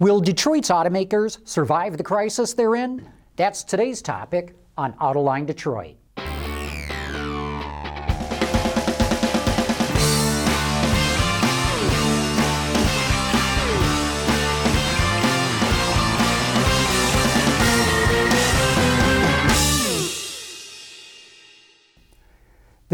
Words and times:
Will 0.00 0.20
Detroit's 0.20 0.70
automakers 0.70 1.38
survive 1.46 1.96
the 1.96 2.02
crisis 2.02 2.52
they're 2.52 2.74
in? 2.74 3.08
That's 3.36 3.62
today's 3.62 4.02
topic 4.02 4.56
on 4.76 4.92
Autoline 4.94 5.46
Detroit. 5.46 5.94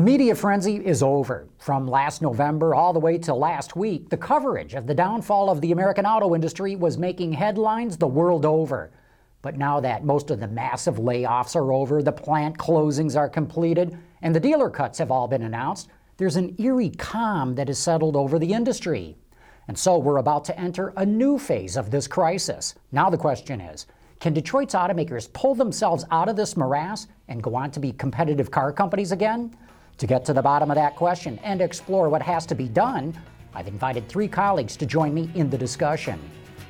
The 0.01 0.07
media 0.07 0.35
frenzy 0.35 0.77
is 0.77 1.03
over. 1.03 1.47
From 1.59 1.87
last 1.87 2.23
November 2.23 2.75
all 2.75 2.95
the 2.95 2.99
way 2.99 3.19
to 3.19 3.35
last 3.35 3.77
week, 3.77 4.09
the 4.09 4.17
coverage 4.17 4.73
of 4.73 4.87
the 4.87 4.95
downfall 4.95 5.51
of 5.51 5.61
the 5.61 5.73
American 5.73 6.07
auto 6.07 6.35
industry 6.35 6.75
was 6.75 6.97
making 6.97 7.35
headlines 7.35 7.99
the 7.99 8.07
world 8.07 8.47
over. 8.47 8.93
But 9.43 9.59
now 9.59 9.79
that 9.81 10.03
most 10.03 10.31
of 10.31 10.41
the 10.41 10.49
massive 10.49 10.97
layoffs 10.97 11.55
are 11.55 11.71
over, 11.71 12.03
the 12.03 12.13
plant 12.13 12.57
closings 12.57 13.15
are 13.15 13.29
completed, 13.29 13.95
and 14.23 14.35
the 14.35 14.41
dealer 14.41 14.71
cuts 14.71 14.97
have 14.97 15.11
all 15.11 15.29
been 15.29 15.43
announced, 15.43 15.91
there's 16.17 16.37
an 16.37 16.57
eerie 16.59 16.89
calm 16.89 17.55
that 17.57 17.69
has 17.69 17.79
settled 17.79 18.17
over 18.17 18.39
the 18.39 18.55
industry. 18.55 19.19
And 19.69 19.79
so 19.79 19.99
we're 19.99 20.17
about 20.17 20.47
to 20.47 20.59
enter 20.59 20.95
a 20.97 21.05
new 21.05 21.39
phase 21.39 21.77
of 21.77 21.91
this 21.91 22.07
crisis. 22.07 22.75
Now 22.91 23.11
the 23.11 23.19
question 23.19 23.61
is 23.61 23.85
can 24.19 24.33
Detroit's 24.33 24.75
automakers 24.75 25.31
pull 25.31 25.55
themselves 25.55 26.07
out 26.11 26.31
of 26.31 26.37
this 26.37 26.57
morass 26.57 27.07
and 27.29 27.43
go 27.43 27.55
on 27.55 27.71
to 27.73 27.81
be 27.81 27.93
competitive 27.93 28.51
car 28.51 28.73
companies 28.73 29.13
again? 29.13 29.55
To 30.01 30.07
get 30.07 30.25
to 30.25 30.33
the 30.33 30.41
bottom 30.41 30.71
of 30.71 30.77
that 30.77 30.97
question 30.97 31.39
and 31.43 31.61
explore 31.61 32.09
what 32.09 32.23
has 32.23 32.47
to 32.47 32.55
be 32.55 32.69
done, 32.69 33.15
I've 33.55 33.69
invited 33.69 34.09
three 34.09 34.29
colleagues 34.29 34.75
to 34.79 34.87
join 34.87 35.13
me 35.13 35.31
in 35.35 35.51
the 35.51 35.59
discussion. 35.59 36.19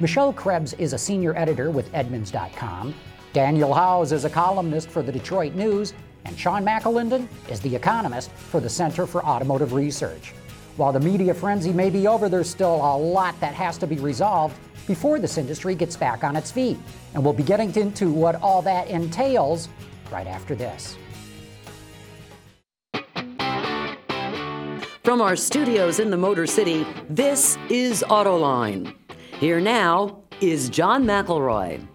Michelle 0.01 0.33
Krebs 0.33 0.73
is 0.73 0.95
a 0.95 0.99
senior 0.99 1.39
editor 1.39 1.71
with 1.71 1.89
Edmunds.com. 1.95 2.93
Daniel 3.33 3.73
Howes 3.73 4.11
is 4.11 4.25
a 4.25 4.31
columnist 4.31 4.91
for 4.91 5.01
the 5.01 5.13
Detroit 5.13 5.55
News. 5.55 5.95
And 6.25 6.37
Sean 6.37 6.65
McAlinden 6.65 7.29
is 7.49 7.61
the 7.61 7.77
economist 7.77 8.33
for 8.33 8.59
the 8.59 8.69
Center 8.69 9.07
for 9.07 9.25
Automotive 9.25 9.75
Research. 9.75 10.33
While 10.77 10.93
the 10.93 10.99
media 10.99 11.33
frenzy 11.33 11.73
may 11.73 11.89
be 11.89 12.09
over, 12.09 12.29
there's 12.29 12.51
still 12.51 12.75
a 12.75 12.99
lot 12.99 13.39
that 13.39 13.55
has 13.55 13.79
to 13.79 13.87
be 13.87 14.01
resolved 14.01 14.59
before 14.89 15.21
this 15.21 15.39
industry 15.39 15.77
gets 15.77 15.97
back 15.97 16.25
on 16.25 16.35
its 16.35 16.51
feet. 16.51 16.79
And 17.15 17.23
we'll 17.23 17.33
be 17.33 17.45
getting 17.45 17.73
into 17.77 18.11
what 18.11 18.43
all 18.43 18.61
that 18.63 18.89
entails 18.89 19.69
right 20.11 20.27
after 20.27 20.57
this. 20.57 20.97
From 25.03 25.23
our 25.23 25.35
studios 25.35 25.99
in 25.99 26.11
the 26.11 26.17
Motor 26.19 26.47
City, 26.47 26.87
this 27.09 27.57
is 27.71 28.05
Autoline. 28.09 28.95
Here 29.39 29.59
now 29.59 30.23
is 30.43 30.69
John 30.69 31.05
McElroy. 31.05 31.87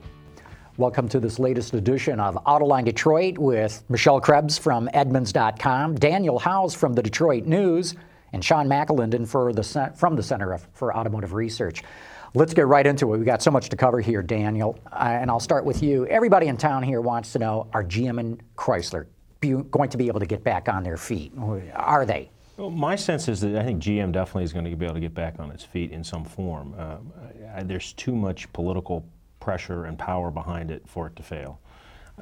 Welcome 0.78 1.08
to 1.10 1.20
this 1.20 1.38
latest 1.38 1.76
edition 1.76 2.20
of 2.20 2.34
Autoline 2.46 2.84
Detroit 2.84 3.38
with 3.38 3.84
Michelle 3.90 4.20
Krebs 4.20 4.58
from 4.58 4.90
Edmunds.com, 4.92 5.96
Daniel 5.96 6.40
Howes 6.40 6.74
from 6.74 6.94
the 6.94 7.04
Detroit 7.04 7.46
News, 7.46 7.94
and 8.34 8.44
Sean 8.44 8.68
McAlinden 8.68 9.28
for 9.28 9.54
the, 9.54 9.94
from 9.96 10.16
the 10.16 10.24
Center 10.24 10.58
for 10.74 10.98
Automotive 10.98 11.34
Research. 11.34 11.84
Let's 12.34 12.56
get 12.56 12.66
right 12.66 12.88
into 12.88 13.14
it. 13.14 13.18
We've 13.18 13.26
got 13.26 13.44
so 13.44 13.52
much 13.52 13.70
to 13.70 13.76
cover 13.78 14.02
here, 14.02 14.24
Daniel, 14.24 14.80
uh, 14.92 14.96
and 14.96 15.30
I'll 15.30 15.40
start 15.40 15.64
with 15.64 15.84
you. 15.84 16.08
Everybody 16.08 16.48
in 16.48 16.58
town 16.58 16.82
here 16.82 17.02
wants 17.02 17.34
to 17.34 17.40
know 17.40 17.68
are 17.72 17.84
GM 17.84 18.20
and 18.20 18.42
Chrysler 18.56 19.06
going 19.70 19.90
to 19.90 19.98
be 19.98 20.08
able 20.08 20.20
to 20.20 20.26
get 20.26 20.44
back 20.44 20.68
on 20.68 20.84
their 20.84 20.98
feet? 20.98 21.32
Are 21.76 22.04
they? 22.04 22.32
Well, 22.58 22.70
my 22.70 22.96
sense 22.96 23.28
is 23.28 23.42
that 23.42 23.56
I 23.56 23.64
think 23.64 23.84
GM 23.84 24.14
definitely 24.14 24.46
is 24.46 24.54
going 24.54 24.64
to 24.66 24.76
be 24.76 24.86
able 24.86 24.96
to 24.96 25.02
get 25.02 25.14
back 25.14 25.40
on 25.40 25.52
its 25.52 25.64
feet 25.64 25.92
in 25.92 26.04
some 26.04 26.24
form. 26.24 26.74
Uh, 26.78 26.98
I, 27.54 27.64
there's 27.64 27.92
too 27.94 28.16
much 28.16 28.52
political 28.54 29.06
pressure 29.42 29.86
and 29.86 30.00
power 30.00 30.32
behind 30.32 30.72
it 30.72 30.84
for 30.88 31.08
it 31.08 31.16
to 31.18 31.24
fail. 31.24 31.60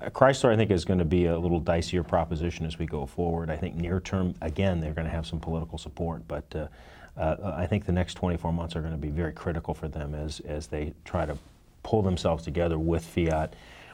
Uh, 0.02 0.10
Chrysler, 0.10 0.52
I 0.52 0.56
think, 0.56 0.72
is 0.72 0.86
going 0.86 0.98
to 0.98 1.06
be 1.06 1.26
a 1.28 1.38
little 1.38 1.62
dicier 1.62 2.06
proposition 2.08 2.66
as 2.66 2.80
we 2.80 2.88
go 2.88 3.06
forward. 3.06 3.52
I 3.52 3.58
think 3.58 3.76
near 3.76 4.00
term, 4.00 4.34
again, 4.42 4.80
they're 4.80 4.94
going 4.94 5.06
to 5.06 5.14
have 5.14 5.28
some 5.28 5.40
political 5.40 5.78
support, 5.78 6.28
but 6.28 6.46
uh, 6.56 6.68
uh 7.16 7.54
I 7.56 7.68
think 7.68 7.86
the 7.86 7.92
next 7.92 8.16
24 8.16 8.52
months 8.52 8.76
are 8.76 8.82
going 8.82 8.92
to 8.92 8.98
be 8.98 9.10
very 9.10 9.34
critical 9.34 9.76
for 9.76 9.88
them 9.88 10.16
as, 10.16 10.40
as 10.42 10.66
they 10.66 10.94
try 11.06 11.28
to 11.28 11.38
pull 11.84 12.02
themselves 12.02 12.44
together 12.44 12.80
with 12.80 13.06
Fiat 13.06 13.54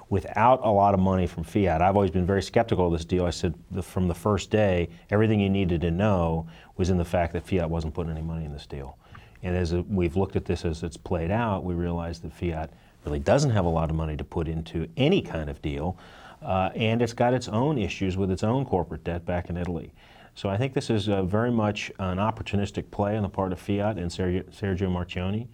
without 0.10 0.60
a 0.64 0.70
lot 0.70 0.94
of 0.94 1.00
money 1.00 1.28
from 1.28 1.44
fiat. 1.44 1.82
I've 1.82 1.96
always 1.96 2.12
been 2.12 2.26
very 2.26 2.42
skeptical 2.42 2.88
of 2.88 2.92
this 2.92 3.06
deal. 3.06 3.26
I 3.26 3.30
said 3.30 3.54
from 3.84 4.08
the 4.08 4.16
first 4.16 4.50
day, 4.50 4.90
everything 5.10 5.40
you 5.40 5.50
needed 5.50 5.82
to 5.82 5.92
know 5.92 6.48
was 6.78 6.90
in 6.90 6.98
the 6.98 7.06
fact 7.06 7.34
that 7.34 7.48
fiat 7.48 7.70
wasn't 7.70 7.94
putting 7.94 8.12
any 8.12 8.22
money 8.22 8.46
in 8.46 8.52
this 8.52 8.66
deal. 8.66 8.98
And 9.44 9.56
as 9.56 9.74
we've 9.74 10.16
looked 10.16 10.36
at 10.36 10.46
this 10.46 10.66
as 10.66 10.84
it's 10.84 10.98
played 10.98 11.32
out, 11.32 11.64
we 11.64 11.74
realize 11.76 12.20
that 12.22 12.34
fiat 12.34 12.72
really 13.06 13.20
doesn't 13.20 13.52
have 13.52 13.66
a 13.66 13.70
lot 13.70 13.90
of 13.90 13.96
money 13.96 14.18
to 14.18 14.24
put 14.24 14.48
into 14.48 14.88
any 14.98 15.22
kind 15.22 15.50
of 15.50 15.62
deal. 15.62 15.98
Uh, 16.42 16.70
and 16.76 17.02
it's 17.02 17.14
got 17.14 17.34
its 17.34 17.48
own 17.48 17.78
issues 17.78 18.18
with 18.18 18.32
its 18.32 18.44
own 18.44 18.66
corporate 18.66 19.04
debt 19.04 19.26
back 19.26 19.50
in 19.50 19.58
Italy. 19.58 19.94
So 20.36 20.50
I 20.50 20.58
think 20.58 20.74
this 20.74 20.90
is 20.90 21.10
uh, 21.10 21.24
very 21.24 21.52
much 21.52 21.92
an 22.00 22.18
opportunistic 22.18 22.92
play 22.92 23.16
on 23.16 23.24
the 23.24 23.30
part 23.30 23.52
of 23.52 23.60
Fiat 23.60 23.98
and 23.98 24.10
Sergio, 24.10 24.44
Sergio 24.52 24.90
Marchionne, 24.90 25.48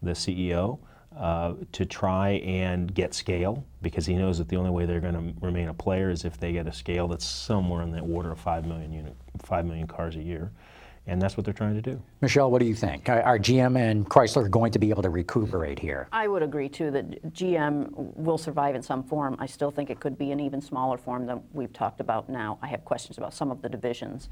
the 0.00 0.12
CEO. 0.12 0.78
Uh, 1.18 1.54
to 1.72 1.84
try 1.84 2.34
and 2.44 2.94
get 2.94 3.12
scale 3.12 3.64
because 3.82 4.06
he 4.06 4.14
knows 4.14 4.38
that 4.38 4.48
the 4.48 4.54
only 4.54 4.70
way 4.70 4.86
they're 4.86 5.00
going 5.00 5.14
to 5.14 5.44
remain 5.44 5.68
a 5.68 5.74
player 5.74 6.10
is 6.10 6.24
if 6.24 6.38
they 6.38 6.52
get 6.52 6.68
a 6.68 6.72
scale 6.72 7.08
that's 7.08 7.24
somewhere 7.24 7.82
in 7.82 7.90
the 7.90 7.98
order 7.98 8.30
of 8.30 8.38
5 8.38 8.64
million 8.64 8.92
unit, 8.92 9.16
5 9.42 9.66
million 9.66 9.88
cars 9.88 10.14
a 10.14 10.22
year. 10.22 10.52
And 11.08 11.20
that's 11.20 11.36
what 11.36 11.44
they're 11.44 11.52
trying 11.52 11.74
to 11.74 11.82
do. 11.82 12.00
Michelle, 12.20 12.52
what 12.52 12.60
do 12.60 12.66
you 12.66 12.74
think? 12.76 13.08
Are 13.08 13.36
GM 13.36 13.76
and 13.76 14.08
Chrysler 14.08 14.48
going 14.48 14.70
to 14.70 14.78
be 14.78 14.90
able 14.90 15.02
to 15.02 15.10
recuperate 15.10 15.80
here? 15.80 16.06
I 16.12 16.28
would 16.28 16.44
agree 16.44 16.68
too 16.68 16.92
that 16.92 17.34
GM 17.34 17.90
will 18.14 18.38
survive 18.38 18.76
in 18.76 18.82
some 18.82 19.02
form. 19.02 19.34
I 19.40 19.46
still 19.46 19.72
think 19.72 19.90
it 19.90 19.98
could 19.98 20.16
be 20.18 20.30
an 20.30 20.38
even 20.38 20.60
smaller 20.60 20.98
form 20.98 21.26
than 21.26 21.42
we've 21.52 21.72
talked 21.72 21.98
about 21.98 22.28
now. 22.28 22.60
I 22.62 22.68
have 22.68 22.84
questions 22.84 23.18
about 23.18 23.34
some 23.34 23.50
of 23.50 23.60
the 23.60 23.68
divisions. 23.68 24.28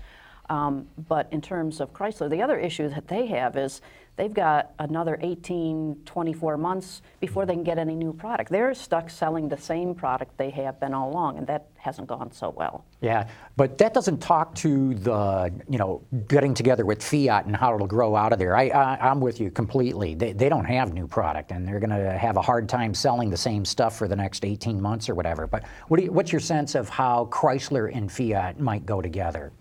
Um, 0.49 0.87
but 1.09 1.29
in 1.33 1.41
terms 1.41 1.81
of 1.81 1.93
Chrysler, 1.93 2.31
the 2.31 2.43
other 2.43 2.59
issue 2.59 2.89
that 2.89 3.09
they 3.09 3.27
have 3.27 3.57
is 3.57 3.81
they've 4.17 4.33
got 4.33 4.73
another 4.79 5.19
18, 5.21 6.03
24 6.05 6.57
months 6.57 7.03
before 7.21 7.47
they 7.47 7.55
can 7.55 7.65
get 7.65 7.79
any 7.79 7.95
new 7.95 8.13
product. 8.13 8.51
They're 8.51 8.73
stuck 8.75 9.11
selling 9.11 9.49
the 9.49 9.57
same 9.57 9.95
product 9.95 10.37
they 10.39 10.51
have 10.51 10.81
been 10.81 10.95
all 10.95 11.11
along, 11.11 11.39
and 11.39 11.47
that 11.49 11.67
hasn't 11.77 12.09
gone 12.09 12.33
so 12.33 12.51
well. 12.57 12.85
Yeah, 13.01 13.29
but 13.57 13.77
that 13.79 13.93
doesn't 13.93 14.19
talk 14.19 14.55
to 14.57 14.95
the, 14.95 15.53
you 15.69 15.79
know, 15.79 16.03
getting 16.29 16.55
together 16.55 16.85
with 16.87 17.03
Fiat 17.03 17.47
and 17.47 17.55
how 17.55 17.75
it'll 17.75 17.87
grow 17.87 18.17
out 18.17 18.33
of 18.33 18.39
there. 18.39 18.57
I, 18.57 18.69
I, 18.69 19.11
am 19.11 19.21
with 19.21 19.41
you 19.41 19.51
completely. 19.51 20.15
They, 20.15 20.33
they 20.33 20.49
don't 20.49 20.65
have 20.65 20.95
new 20.95 21.07
product, 21.07 21.51
and 21.53 21.67
they're 21.67 21.81
going 21.81 21.91
to 21.91 22.17
have 22.17 22.37
a 22.37 22.43
hard 22.43 22.69
time 22.69 22.95
selling 22.95 23.31
the 23.31 23.37
same 23.37 23.65
stuff 23.65 23.97
for 23.97 24.09
the 24.09 24.17
next 24.17 24.45
18 24.45 24.81
months 24.81 25.09
or 25.09 25.15
whatever. 25.15 25.47
But 25.47 25.65
what 25.89 26.03
you, 26.03 26.13
what's 26.13 26.33
your 26.33 26.41
sense 26.41 26.75
of 26.75 26.89
how 26.89 27.29
Chrysler 27.31 27.95
and 27.95 28.11
Fiat 28.11 28.61
might 28.61 28.87
go 28.87 29.03
together? 29.03 29.53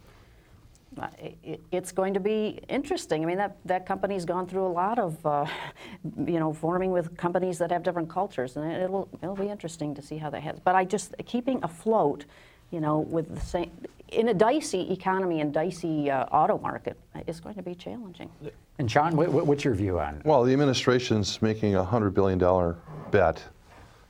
It's 1.71 1.91
going 1.91 2.13
to 2.13 2.19
be 2.19 2.59
interesting. 2.69 3.23
I 3.23 3.25
mean, 3.25 3.37
that, 3.37 3.57
that 3.65 3.85
company's 3.85 4.25
gone 4.25 4.47
through 4.47 4.65
a 4.65 4.69
lot 4.69 4.99
of, 4.99 5.25
uh, 5.25 5.45
you 6.25 6.39
know, 6.39 6.53
forming 6.53 6.91
with 6.91 7.15
companies 7.17 7.57
that 7.59 7.71
have 7.71 7.83
different 7.83 8.09
cultures, 8.09 8.57
and 8.57 8.71
it'll, 8.71 9.07
it'll 9.21 9.35
be 9.35 9.49
interesting 9.49 9.93
to 9.95 10.01
see 10.01 10.17
how 10.17 10.29
that 10.29 10.41
has. 10.41 10.59
But 10.59 10.75
I 10.75 10.85
just, 10.85 11.15
keeping 11.25 11.59
afloat, 11.63 12.25
you 12.71 12.79
know, 12.79 12.99
with 12.99 13.33
the 13.33 13.41
same, 13.41 13.71
in 14.09 14.29
a 14.29 14.33
dicey 14.33 14.91
economy 14.91 15.41
and 15.41 15.53
dicey 15.53 16.09
uh, 16.09 16.25
auto 16.25 16.57
market 16.59 16.97
is 17.27 17.39
going 17.39 17.55
to 17.55 17.61
be 17.61 17.75
challenging. 17.75 18.29
And 18.77 18.89
Sean, 18.89 19.15
what, 19.15 19.29
what's 19.29 19.63
your 19.63 19.73
view 19.73 19.99
on? 19.99 20.21
Well, 20.25 20.43
the 20.43 20.53
administration's 20.53 21.41
making 21.41 21.75
a 21.75 21.83
hundred 21.83 22.13
billion 22.13 22.37
dollar 22.37 22.77
bet 23.11 23.41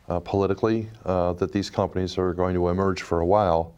uh, 0.09 0.19
politically 0.19 0.89
uh, 1.05 1.33
that 1.33 1.51
these 1.51 1.69
companies 1.69 2.17
are 2.17 2.33
going 2.33 2.53
to 2.55 2.69
emerge 2.69 3.01
for 3.01 3.21
a 3.21 3.25
while 3.25 3.74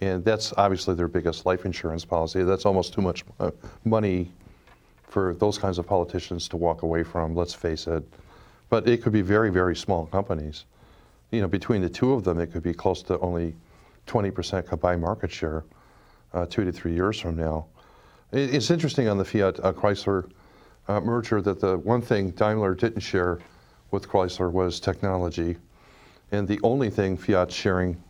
and 0.00 0.24
that's 0.24 0.52
obviously 0.56 0.94
their 0.94 1.08
biggest 1.08 1.46
life 1.46 1.64
insurance 1.64 2.04
policy. 2.04 2.42
That's 2.42 2.66
almost 2.66 2.92
too 2.92 3.02
much 3.02 3.24
uh, 3.40 3.50
money 3.84 4.30
for 5.02 5.34
those 5.34 5.58
kinds 5.58 5.78
of 5.78 5.86
politicians 5.86 6.48
to 6.48 6.56
walk 6.56 6.82
away 6.82 7.02
from, 7.02 7.34
let's 7.34 7.54
face 7.54 7.86
it. 7.86 8.04
But 8.68 8.86
it 8.86 9.02
could 9.02 9.12
be 9.12 9.22
very, 9.22 9.50
very 9.50 9.74
small 9.74 10.06
companies. 10.06 10.66
You 11.30 11.40
know, 11.40 11.48
between 11.48 11.82
the 11.82 11.88
two 11.88 12.12
of 12.12 12.24
them, 12.24 12.38
it 12.38 12.52
could 12.52 12.62
be 12.62 12.74
close 12.74 13.02
to 13.04 13.18
only 13.20 13.54
20% 14.06 14.66
combined 14.66 15.00
market 15.00 15.30
share 15.32 15.64
uh, 16.34 16.46
two 16.46 16.64
to 16.64 16.72
three 16.72 16.94
years 16.94 17.18
from 17.18 17.36
now. 17.36 17.66
It, 18.32 18.54
it's 18.54 18.70
interesting 18.70 19.08
on 19.08 19.18
the 19.18 19.24
Fiat 19.24 19.58
uh, 19.60 19.72
Chrysler 19.72 20.30
uh, 20.86 21.00
merger 21.00 21.40
that 21.42 21.60
the 21.60 21.78
one 21.78 22.00
thing 22.02 22.30
Daimler 22.30 22.74
didn't 22.74 23.00
share 23.00 23.38
with 23.90 24.08
Chrysler 24.08 24.52
was 24.52 24.80
technology. 24.80 25.56
And 26.30 26.46
the 26.46 26.60
only 26.62 26.90
thing 26.90 27.16
Fiat's 27.16 27.54
sharing 27.54 28.02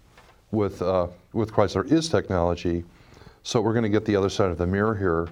with, 0.51 0.81
uh, 0.83 1.09
with 1.33 1.53
Chrysler 1.53 1.91
is 1.91 2.09
technology. 2.09 2.85
So 3.43 3.61
we're 3.61 3.73
going 3.73 3.85
to 3.85 3.89
get 3.89 4.05
the 4.05 4.17
other 4.17 4.29
side 4.29 4.51
of 4.51 4.59
the 4.59 4.67
mirror 4.67 4.95
here. 4.95 5.29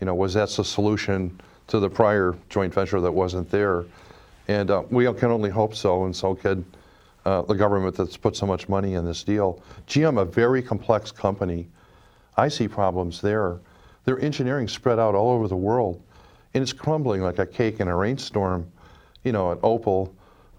You 0.00 0.06
know, 0.06 0.14
was 0.14 0.34
that 0.34 0.48
the 0.50 0.64
solution 0.64 1.40
to 1.68 1.80
the 1.80 1.90
prior 1.90 2.36
joint 2.48 2.72
venture 2.72 3.00
that 3.00 3.12
wasn't 3.12 3.50
there? 3.50 3.84
And 4.46 4.70
uh, 4.70 4.84
we 4.90 5.12
can 5.14 5.30
only 5.30 5.50
hope 5.50 5.74
so, 5.74 6.04
and 6.04 6.16
so 6.16 6.34
could 6.34 6.64
uh, 7.24 7.42
the 7.42 7.54
government 7.54 7.94
that's 7.94 8.16
put 8.16 8.36
so 8.36 8.46
much 8.46 8.68
money 8.68 8.94
in 8.94 9.04
this 9.04 9.22
deal. 9.22 9.62
GM, 9.86 10.20
a 10.20 10.24
very 10.24 10.62
complex 10.62 11.12
company. 11.12 11.68
I 12.36 12.48
see 12.48 12.68
problems 12.68 13.20
there. 13.20 13.58
Their 14.04 14.18
engineering 14.20 14.68
spread 14.68 14.98
out 14.98 15.14
all 15.14 15.32
over 15.32 15.48
the 15.48 15.56
world, 15.56 16.00
and 16.54 16.62
it's 16.62 16.72
crumbling 16.72 17.20
like 17.20 17.38
a 17.38 17.44
cake 17.44 17.80
in 17.80 17.88
a 17.88 17.94
rainstorm. 17.94 18.70
you 19.24 19.32
know, 19.32 19.52
at 19.52 19.60
Opel, 19.60 20.10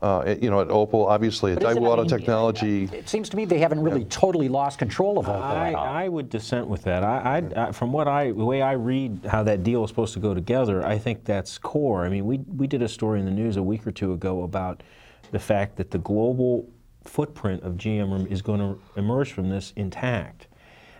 uh, 0.01 0.35
you 0.41 0.49
know, 0.49 0.61
at 0.61 0.69
Opel, 0.69 1.07
obviously 1.07 1.51
at 1.51 1.59
But 1.59 1.71
isn't- 1.71 1.83
Daewoo 1.83 1.87
I 1.87 1.91
Auto 1.91 2.01
mean, 2.03 2.09
Technology. 2.09 2.89
It 2.93 3.09
seems 3.09 3.27
to 3.29 3.37
me 3.37 3.45
they 3.45 3.59
haven't 3.59 3.81
really 3.81 4.05
totally 4.05 4.47
lost 4.47 4.79
control 4.79 5.19
of 5.19 5.25
Opel 5.25 5.41
I, 5.41 5.69
at 5.69 5.75
all. 5.75 5.85
I 5.85 6.07
would 6.07 6.29
dissent 6.29 6.67
with 6.67 6.83
that. 6.83 7.03
I, 7.03 7.43
I, 7.55 7.67
I, 7.67 7.71
from 7.71 7.91
what 7.91 8.07
I, 8.07 8.27
the 8.27 8.45
way 8.45 8.61
I 8.61 8.73
read 8.73 9.25
how 9.29 9.43
that 9.43 9.63
deal 9.63 9.83
is 9.83 9.89
supposed 9.89 10.13
to 10.13 10.19
go 10.19 10.33
together, 10.33 10.85
I 10.85 10.97
think 10.97 11.25
that's 11.25 11.57
core. 11.57 12.05
I 12.05 12.09
mean, 12.09 12.25
we, 12.25 12.37
we 12.37 12.67
did 12.67 12.81
a 12.81 12.87
story 12.87 13.19
in 13.19 13.25
the 13.25 13.31
news 13.31 13.57
a 13.57 13.63
week 13.63 13.85
or 13.85 13.91
two 13.91 14.13
ago 14.13 14.43
about 14.43 14.83
the 15.31 15.39
fact 15.39 15.75
that 15.77 15.91
the 15.91 15.99
global 15.99 16.69
footprint 17.03 17.63
of 17.63 17.73
GM 17.73 18.29
is 18.31 18.41
going 18.41 18.59
to 18.59 18.79
emerge 18.95 19.31
from 19.33 19.49
this 19.49 19.73
intact. 19.75 20.47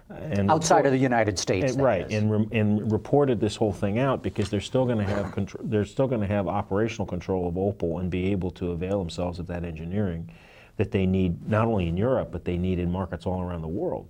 And 0.10 0.50
Outside 0.50 0.86
of 0.88 0.92
the 0.92 0.98
United 0.98 1.38
States, 1.38 1.74
and- 1.74 1.84
right, 1.84 2.08
is. 2.08 2.14
and, 2.14 2.32
re- 2.32 2.48
and 2.60 2.92
reported 2.92 3.40
this 3.40 3.56
whole 3.56 3.72
thing 3.72 4.00
out 4.00 4.24
because 4.24 4.50
they're 4.50 4.60
still 4.60 4.86
going 4.86 4.98
to 4.98 5.04
have 5.04 5.28
contr- 5.28 5.60
they're 5.70 5.86
still 5.86 6.08
going 6.08 6.22
to 6.22 6.28
have 6.28 6.48
operational 6.48 7.06
control 7.06 7.48
of 7.48 7.54
Opel 7.56 8.00
and 8.00 8.10
be 8.10 8.32
able 8.32 8.50
to 8.52 8.72
avail 8.72 8.98
themselves 8.98 9.38
of 9.38 9.46
that 9.48 9.64
engineering 9.64 10.32
that 10.78 10.90
they 10.92 11.06
need 11.06 11.48
not 11.48 11.68
only 11.68 11.88
in 11.88 11.96
Europe 11.98 12.30
but 12.32 12.44
they 12.44 12.58
need 12.58 12.80
in 12.80 12.92
markets 12.92 13.26
all 13.28 13.42
around 13.42 13.62
the 13.62 13.68
world. 13.68 14.08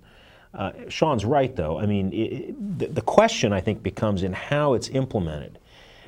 Uh, 0.54 0.72
Sean's 0.88 1.24
right, 1.24 1.54
though. 1.54 1.78
I 1.78 1.84
mean, 1.86 2.12
it- 2.14 2.78
the, 2.78 2.86
the 2.86 3.02
question 3.02 3.52
I 3.52 3.60
think 3.60 3.82
becomes 3.82 4.22
in 4.22 4.32
how 4.32 4.72
it's 4.74 4.88
implemented. 4.88 5.58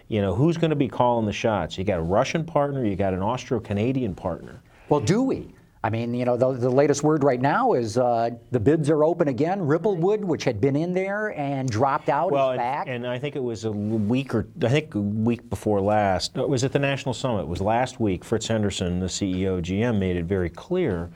You 0.09 0.21
know, 0.23 0.35
who's 0.35 0.57
going 0.57 0.71
to 0.71 0.77
be 0.77 0.89
calling 0.89 1.27
the 1.27 1.33
shots? 1.33 1.77
You 1.77 1.85
got 1.85 1.99
a 1.99 2.03
Russian 2.03 2.45
partner, 2.45 2.85
you 2.85 2.97
got 2.97 3.13
an 3.15 3.23
Austro-Canadian 3.23 4.15
partner. 4.15 4.63
Well, 4.89 5.01
do 5.01 5.23
we? 5.23 5.49
I 5.85 5.91
mean, 5.91 6.15
you 6.15 6.25
know, 6.25 6.37
the, 6.37 6.53
the 6.53 6.71
latest 6.71 7.03
word 7.03 7.25
right 7.25 7.41
now 7.41 7.73
is 7.73 7.99
uh, 7.99 8.31
the 8.53 8.61
bids 8.61 8.89
are 8.89 9.03
open 9.03 9.27
again. 9.27 9.61
Ripplewood, 9.61 10.21
which 10.21 10.45
had 10.45 10.61
been 10.61 10.77
in 10.77 10.95
there 10.95 11.37
and 11.37 11.69
dropped 11.69 12.09
out, 12.09 12.31
Well, 12.31 12.51
is 12.51 12.55
and, 12.55 12.59
back. 12.59 12.87
and 12.89 13.05
I 13.05 13.19
think 13.19 13.35
it 13.35 13.43
was 13.43 13.65
a 13.65 13.73
week 13.73 14.33
or 14.33 14.47
I 14.63 14.69
think 14.69 14.95
a 14.95 15.01
week 15.01 15.51
before 15.51 15.81
last. 15.81 16.37
no, 16.37 16.45
It 16.45 16.49
was 16.49 16.63
at 16.63 16.73
the 16.73 16.79
National 16.79 17.13
Summit. 17.15 17.43
It 17.43 17.49
was 17.49 17.61
last 17.61 17.99
week. 17.99 18.25
Fritz 18.25 18.47
Henderson, 18.47 19.01
the 19.01 19.07
CEO 19.07 19.59
of 19.59 19.65
GM, 19.65 19.99
made 19.99 20.17
it 20.17 20.25
very 20.25 20.51
clear 20.51 21.11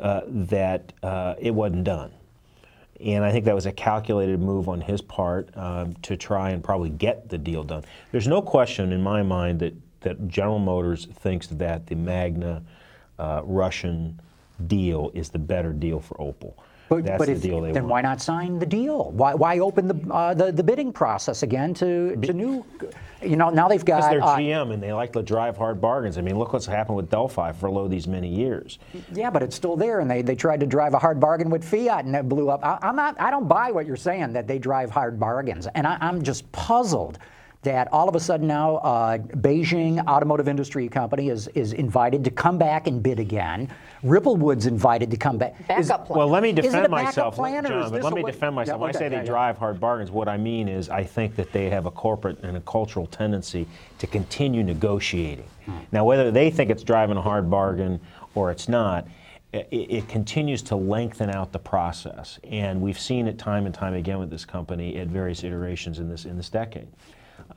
uh, 0.00 0.22
that 0.26 0.94
uh, 1.02 1.34
it 1.38 1.54
wasn't 1.54 1.84
done. 1.84 2.10
And 3.04 3.22
I 3.22 3.30
think 3.30 3.44
that 3.44 3.54
was 3.54 3.66
a 3.66 3.72
calculated 3.72 4.40
move 4.40 4.70
on 4.70 4.80
his 4.80 5.02
part 5.02 5.54
um, 5.58 5.92
to 6.02 6.16
try 6.16 6.50
and 6.50 6.64
probably 6.64 6.88
get 6.88 7.28
the 7.28 7.36
deal 7.36 7.62
done. 7.64 7.84
There's 8.12 8.26
no 8.28 8.40
question 8.40 8.92
in 8.92 9.02
my 9.02 9.22
mind 9.22 9.60
that, 9.60 9.74
that 10.00 10.26
General 10.26 10.58
Motors 10.58 11.04
thinks 11.04 11.48
that 11.48 11.86
the 11.86 11.94
Magna 11.96 12.62
uh, 13.18 13.42
Russian 13.44 14.20
deal 14.66 15.10
is 15.14 15.28
the 15.28 15.38
better 15.38 15.72
deal 15.72 16.00
for 16.00 16.14
Opel. 16.16 16.54
but 16.88 17.04
but 17.18 17.26
the 17.26 17.32
if, 17.32 17.40
then 17.42 17.74
want. 17.74 17.86
why 17.86 18.00
not 18.00 18.20
sign 18.20 18.58
the 18.58 18.66
deal? 18.66 19.10
Why, 19.10 19.34
why 19.34 19.58
open 19.58 19.88
the, 19.88 20.14
uh, 20.14 20.34
the 20.34 20.52
the 20.52 20.62
bidding 20.62 20.92
process 20.92 21.42
again 21.42 21.74
to, 21.74 22.16
to 22.16 22.32
new? 22.32 22.64
You 23.22 23.36
know, 23.36 23.50
now 23.50 23.66
they've 23.66 23.84
got. 23.84 23.96
Because 23.96 24.10
they're 24.10 24.22
uh, 24.22 24.36
GM 24.36 24.72
and 24.72 24.82
they 24.82 24.92
like 24.92 25.12
to 25.14 25.22
drive 25.22 25.56
hard 25.56 25.80
bargains. 25.80 26.16
I 26.16 26.20
mean, 26.20 26.38
look 26.38 26.52
what's 26.52 26.66
happened 26.66 26.96
with 26.96 27.10
Delphi 27.10 27.52
for 27.52 27.70
lo 27.70 27.88
these 27.88 28.06
many 28.06 28.28
years. 28.28 28.78
Yeah, 29.12 29.30
but 29.30 29.42
it's 29.42 29.56
still 29.56 29.76
there, 29.76 30.00
and 30.00 30.10
they, 30.10 30.22
they 30.22 30.36
tried 30.36 30.60
to 30.60 30.66
drive 30.66 30.94
a 30.94 30.98
hard 30.98 31.18
bargain 31.18 31.50
with 31.50 31.64
Fiat, 31.64 32.04
and 32.04 32.14
it 32.14 32.28
blew 32.28 32.50
up. 32.50 32.64
I, 32.64 32.78
I'm 32.82 32.94
not. 32.94 33.20
I 33.20 33.30
don't 33.30 33.48
buy 33.48 33.72
what 33.72 33.86
you're 33.86 33.96
saying 33.96 34.32
that 34.34 34.46
they 34.46 34.58
drive 34.58 34.90
hard 34.90 35.18
bargains, 35.18 35.66
and 35.74 35.86
I, 35.86 35.98
I'm 36.00 36.22
just 36.22 36.50
puzzled 36.52 37.18
that 37.66 37.92
all 37.92 38.08
of 38.08 38.14
a 38.14 38.20
sudden 38.20 38.46
now 38.46 38.76
uh, 38.76 39.18
Beijing 39.18 40.04
Automotive 40.06 40.48
Industry 40.48 40.88
Company 40.88 41.28
is 41.28 41.48
is 41.48 41.72
invited 41.72 42.24
to 42.24 42.30
come 42.30 42.58
back 42.58 42.86
and 42.86 43.02
bid 43.02 43.18
again. 43.18 43.68
Ripplewood's 44.04 44.66
invited 44.66 45.10
to 45.10 45.16
come 45.16 45.36
back. 45.36 45.54
Is- 45.60 45.88
Backup 45.88 46.06
plan. 46.06 46.18
Well, 46.18 46.28
let 46.28 46.42
me 46.44 46.50
Is 46.50 46.58
it 46.58 46.58
a 46.60 46.62
defend 46.62 46.90
myself, 46.90 47.34
plan, 47.34 47.64
John. 47.66 47.90
But 47.90 48.02
let 48.04 48.12
me 48.14 48.22
way- 48.22 48.30
defend 48.30 48.54
myself. 48.54 48.78
Yeah, 48.78 48.82
when 48.82 48.90
I 48.94 48.98
say 48.98 49.08
they 49.08 49.16
yeah, 49.16 49.22
yeah. 49.22 49.26
drive 49.26 49.58
hard 49.58 49.80
bargains, 49.80 50.10
what 50.12 50.28
I 50.28 50.36
mean 50.36 50.68
is 50.68 50.88
I 50.88 51.02
think 51.02 51.34
that 51.36 51.52
they 51.52 51.68
have 51.70 51.86
a 51.86 51.90
corporate 51.90 52.38
and 52.44 52.56
a 52.56 52.60
cultural 52.60 53.06
tendency 53.06 53.66
to 53.98 54.06
continue 54.06 54.62
negotiating. 54.62 55.48
Hmm. 55.64 55.72
Now, 55.90 56.04
whether 56.04 56.30
they 56.30 56.50
think 56.50 56.70
it's 56.70 56.84
driving 56.84 57.16
a 57.16 57.22
hard 57.22 57.50
bargain 57.50 58.00
or 58.34 58.50
it's 58.50 58.68
not. 58.68 59.06
It, 59.52 59.68
it 59.70 60.08
continues 60.08 60.60
to 60.62 60.76
lengthen 60.76 61.30
out 61.30 61.52
the 61.52 61.58
process, 61.58 62.38
and 62.44 62.80
we've 62.82 62.98
seen 62.98 63.26
it 63.26 63.38
time 63.38 63.64
and 63.64 63.74
time 63.74 63.94
again 63.94 64.18
with 64.18 64.28
this 64.28 64.44
company 64.44 64.98
at 64.98 65.06
various 65.06 65.44
iterations 65.44 65.98
in 65.98 66.10
this 66.10 66.26
in 66.26 66.36
this 66.36 66.50
decade. 66.50 66.88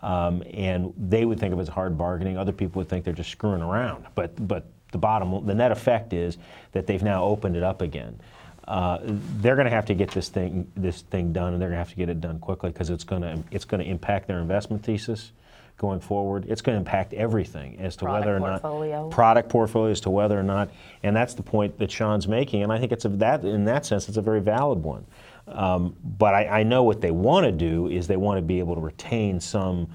Um, 0.02 0.44
and 0.54 0.94
they 0.98 1.26
would 1.26 1.40
think 1.40 1.54
of 1.54 1.60
it 1.60 1.64
as 1.64 1.68
hard 1.68 1.98
bargaining. 1.98 2.38
Other 2.38 2.52
people 2.52 2.80
would 2.80 2.90
think 2.90 3.04
they're 3.06 3.14
just 3.14 3.32
screwing 3.32 3.62
around. 3.62 4.06
But 4.16 4.48
but 4.48 4.66
the 4.92 4.98
bottom, 4.98 5.46
the 5.46 5.54
net 5.54 5.72
effect 5.72 6.14
is 6.14 6.38
that 6.72 6.88
they've 6.88 7.04
now 7.04 7.24
opened 7.24 7.56
it 7.56 7.64
up 7.64 7.82
again. 7.82 8.20
Uh, 8.68 9.00
they're 9.04 9.56
going 9.56 9.66
to 9.66 9.72
have 9.72 9.86
to 9.86 9.96
get 9.96 10.12
this 10.12 10.30
thing 10.30 10.72
this 10.76 11.02
thing 11.02 11.34
done, 11.34 11.54
and 11.54 11.62
they're 11.62 11.70
going 11.70 11.78
to 11.78 11.84
have 11.84 11.90
to 11.90 11.96
get 11.96 12.08
it 12.08 12.22
done 12.22 12.40
quickly 12.40 12.70
because 12.70 12.90
it's 12.90 13.04
going 13.04 13.22
to 13.24 13.44
it's 13.52 13.66
going 13.66 13.84
to 13.84 13.90
impact 13.90 14.28
their 14.28 14.40
investment 14.40 14.84
thesis 14.84 15.32
going 15.80 16.00
forward. 16.00 16.46
It's 16.48 16.62
going 16.62 16.76
to 16.76 16.80
impact 16.80 17.14
everything 17.14 17.80
as 17.80 17.96
to 17.96 18.06
Product 18.06 18.26
whether 18.26 18.38
or 18.38 18.40
not 18.40 19.12
product 19.12 19.50
portfolio 19.50 19.92
as 19.92 20.02
to 20.02 20.12
whether 20.12 20.40
or 20.40 20.44
not, 20.44 20.70
and 21.02 21.16
that's 21.16 21.34
the 21.34 21.42
point 21.42 21.80
that 21.80 21.90
Sean's 21.90 22.28
making, 22.28 22.62
and 22.62 22.72
I 22.72 22.80
think 22.80 22.92
it's 22.92 23.06
a, 23.06 23.10
that 23.10 23.44
in 23.44 23.66
that 23.66 23.88
sense 23.88 24.08
it's 24.08 24.18
a 24.18 24.22
very 24.22 24.42
valid 24.42 24.84
one. 24.84 25.06
Um, 25.52 25.96
but 26.04 26.34
I, 26.34 26.60
I 26.60 26.64
know 26.64 26.84
what 26.84 27.02
they 27.02 27.12
want 27.12 27.46
to 27.46 27.52
do 27.52 27.88
is 27.88 28.08
they 28.08 28.18
want 28.18 28.38
to 28.38 28.42
be 28.42 28.60
able 28.60 28.76
to 28.76 28.82
retain 28.82 29.40
some 29.40 29.90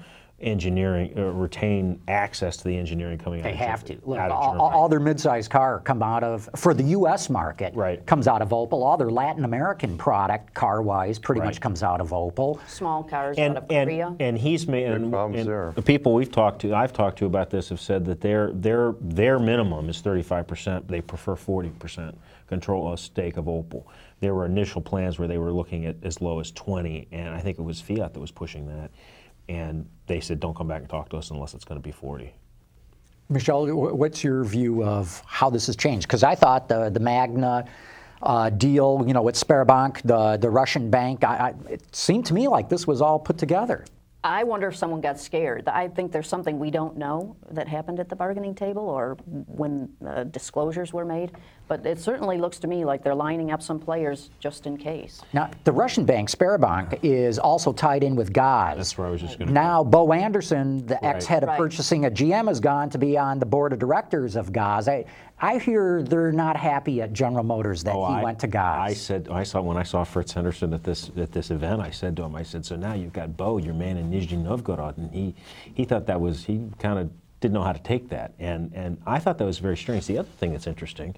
engineering, 0.45 1.13
uh, 1.17 1.23
retain 1.31 1.99
access 2.07 2.57
to 2.57 2.63
the 2.65 2.77
engineering 2.77 3.17
coming 3.17 3.39
out. 3.39 3.43
They 3.43 3.51
of 3.51 3.57
have 3.57 3.83
to. 3.85 3.97
Look, 4.03 4.19
all, 4.19 4.53
Germany. 4.53 4.59
all 4.61 4.89
their 4.89 4.99
midsize 4.99 5.49
car 5.49 5.81
come 5.81 6.03
out 6.03 6.23
of 6.23 6.49
for 6.55 6.73
the 6.73 6.83
U.S. 6.83 7.29
market. 7.29 7.73
Right. 7.75 8.05
Comes 8.05 8.27
out 8.27 8.41
of 8.41 8.49
Opel. 8.49 8.73
All 8.73 8.97
their 8.97 9.09
Latin 9.09 9.43
American 9.43 9.97
product, 9.97 10.53
car-wise, 10.53 11.19
pretty 11.19 11.41
much 11.41 11.59
comes 11.59 11.83
out 11.83 11.99
of 11.99 12.09
Opel. 12.09 12.59
Small 12.69 13.03
cars 13.03 13.37
and, 13.37 13.57
out 13.57 13.63
of 13.63 13.71
and, 13.71 13.89
Korea. 13.89 14.15
and 14.19 14.37
he's 14.37 14.67
made 14.67 14.85
and, 14.85 15.11
problems 15.11 15.41
and 15.41 15.49
there. 15.49 15.71
the 15.75 15.81
people 15.81 16.13
we've 16.13 16.31
talked 16.31 16.61
to 16.61 16.73
I've 16.73 16.93
talked 16.93 17.17
to 17.19 17.25
about 17.25 17.49
this 17.49 17.69
have 17.69 17.81
said 17.81 18.05
that 18.05 18.21
their 18.21 18.51
their 18.51 18.95
their 19.01 19.39
minimum 19.39 19.89
is 19.89 20.01
35% 20.01 20.87
they 20.87 21.01
prefer 21.01 21.35
40% 21.35 22.15
control 22.47 22.93
a 22.93 22.97
stake 22.97 23.37
of 23.37 23.45
Opel 23.45 23.85
there 24.19 24.33
were 24.33 24.45
initial 24.45 24.81
plans 24.81 25.19
where 25.19 25.27
they 25.27 25.37
were 25.37 25.51
looking 25.51 25.85
at 25.85 25.95
as 26.03 26.21
low 26.21 26.39
as 26.39 26.51
20 26.51 27.07
and 27.11 27.29
I 27.29 27.39
think 27.39 27.57
it 27.57 27.63
was 27.63 27.81
Fiat 27.81 28.13
that 28.13 28.19
was 28.19 28.31
pushing 28.31 28.67
that 28.67 28.91
and 29.49 29.87
they 30.07 30.19
said 30.19 30.39
don't 30.39 30.55
come 30.55 30.67
back 30.67 30.81
and 30.81 30.89
talk 30.89 31.09
to 31.09 31.17
us 31.17 31.31
unless 31.31 31.53
it's 31.53 31.65
going 31.65 31.79
to 31.79 31.83
be 31.83 31.91
40 31.91 32.33
Michelle, 33.27 33.65
what's 33.67 34.23
your 34.23 34.43
view 34.43 34.83
of 34.83 35.21
how 35.25 35.49
this 35.49 35.65
has 35.65 35.75
changed? 35.75 36.07
Because 36.07 36.23
I 36.23 36.35
thought 36.35 36.69
the 36.69 36.91
the 36.91 36.99
Magna 36.99 37.65
uh, 38.21 38.49
deal, 38.51 39.03
you 39.07 39.13
know, 39.13 39.23
with 39.23 39.35
Sberbank, 39.35 40.01
the 40.03 40.37
the 40.37 40.49
Russian 40.49 40.89
bank, 40.89 41.23
I, 41.23 41.35
I, 41.67 41.71
it 41.71 41.95
seemed 41.95 42.27
to 42.27 42.33
me 42.33 42.47
like 42.47 42.69
this 42.69 42.85
was 42.85 43.01
all 43.01 43.17
put 43.17 43.37
together. 43.37 43.85
I 44.25 44.43
wonder 44.43 44.67
if 44.69 44.75
someone 44.75 45.01
got 45.01 45.19
scared. 45.19 45.67
I 45.67 45.87
think 45.87 46.11
there's 46.11 46.27
something 46.27 46.57
we 46.57 46.71
don't 46.71 46.97
know 46.97 47.35
that 47.51 47.67
happened 47.67 47.99
at 47.99 48.09
the 48.09 48.15
bargaining 48.15 48.55
table 48.55 48.89
or 48.89 49.17
when 49.27 49.87
uh, 50.03 50.23
disclosures 50.23 50.91
were 50.91 51.05
made. 51.05 51.31
But 51.67 51.85
it 51.85 51.99
certainly 51.99 52.39
looks 52.39 52.57
to 52.59 52.67
me 52.67 52.85
like 52.85 53.03
they're 53.03 53.13
lining 53.13 53.51
up 53.51 53.61
some 53.61 53.79
players 53.79 54.31
just 54.39 54.65
in 54.65 54.77
case. 54.77 55.21
Now, 55.31 55.51
the 55.63 55.71
Russian 55.71 56.05
bank, 56.05 56.29
Sberbank, 56.31 56.99
is 57.03 57.37
also 57.37 57.71
tied 57.71 58.03
in 58.03 58.15
with 58.15 58.33
Gaz. 58.33 58.77
That's 58.77 58.97
where 58.97 59.07
I 59.07 59.11
was 59.11 59.21
just 59.21 59.37
gonna 59.37 59.51
Now, 59.51 59.83
Bo 59.83 60.11
Anderson, 60.11 60.83
the 60.87 60.95
Right. 60.95 61.15
ex-head 61.15 61.43
of 61.43 61.49
Right. 61.49 61.57
purchasing 61.59 62.05
at 62.05 62.15
GM, 62.15 62.47
has 62.47 62.59
gone 62.59 62.89
to 62.91 62.97
be 62.97 63.19
on 63.19 63.37
the 63.37 63.45
board 63.45 63.73
of 63.73 63.79
directors 63.79 64.35
of 64.35 64.51
Gaz. 64.51 64.87
I, 64.87 65.05
I 65.39 65.57
hear 65.57 66.01
they're 66.01 66.31
not 66.31 66.55
happy 66.55 67.01
at 67.01 67.11
General 67.11 67.43
Motors 67.43 67.83
that 67.83 67.93
Oh, 67.93 68.05
he 68.07 68.13
I- 68.13 68.23
went 68.23 68.39
to 68.39 68.47
Gaz. 68.47 68.91
I 68.91 68.93
said, 68.93 69.27
I 69.29 69.43
saw 69.43 69.61
when 69.61 69.77
I 69.77 69.83
saw 69.83 70.03
Fritz 70.03 70.31
Henderson 70.33 70.73
at 70.73 70.83
this 70.83 71.11
at 71.17 71.31
this 71.31 71.51
event. 71.51 71.81
I 71.81 71.91
said 71.91 72.15
to 72.17 72.23
him, 72.23 72.35
I 72.35 72.43
said, 72.43 72.65
so 72.65 72.75
now 72.75 72.93
you've 72.93 73.13
got 73.13 73.35
Bo, 73.35 73.57
your 73.57 73.73
man 73.73 73.97
in 73.97 74.09
Nizhny 74.09 74.37
Novgorod, 74.37 74.97
and 74.97 75.11
he 75.11 75.35
he 75.73 75.83
thought 75.83 76.05
that 76.07 76.21
was 76.21 76.45
he 76.45 76.61
kind 76.79 76.99
of 76.99 77.11
didn't 77.41 77.53
know 77.53 77.63
how 77.63 77.73
to 77.73 77.83
take 77.83 78.09
that, 78.09 78.33
and 78.39 78.71
and 78.73 78.97
I 79.05 79.19
thought 79.19 79.37
that 79.39 79.45
was 79.45 79.59
very 79.59 79.77
strange. 79.77 80.07
The 80.07 80.17
other 80.17 80.29
thing 80.39 80.51
that's 80.53 80.67
interesting 80.67 81.15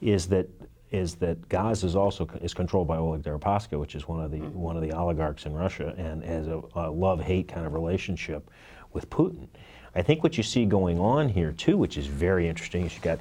is 0.00 0.26
that 0.28 0.48
is 0.90 1.14
that 1.16 1.48
Gaz 1.48 1.84
is 1.84 1.94
also 1.94 2.28
is 2.42 2.52
controlled 2.52 2.88
by 2.88 2.96
Oleg 2.96 3.22
Deripaska, 3.22 3.78
which 3.78 3.94
is 3.94 4.08
one 4.08 4.20
of 4.20 4.32
the 4.32 4.38
hmm. 4.38 4.58
one 4.58 4.76
of 4.76 4.82
the 4.82 4.92
oligarchs 4.92 5.46
in 5.46 5.54
Russia, 5.54 5.94
and 5.96 6.24
has 6.24 6.48
a, 6.48 6.60
a 6.74 6.90
love 6.90 7.20
hate 7.20 7.46
kind 7.46 7.66
of 7.66 7.72
relationship 7.72 8.50
with 8.92 9.08
Putin. 9.10 9.46
I 9.94 10.02
think 10.02 10.22
what 10.22 10.36
you 10.36 10.42
see 10.42 10.64
going 10.66 10.98
on 10.98 11.28
here 11.28 11.52
too, 11.52 11.76
which 11.76 11.96
is 11.96 12.06
very 12.06 12.48
interesting, 12.48 12.86
is 12.86 12.94
you 12.94 13.00
got 13.00 13.18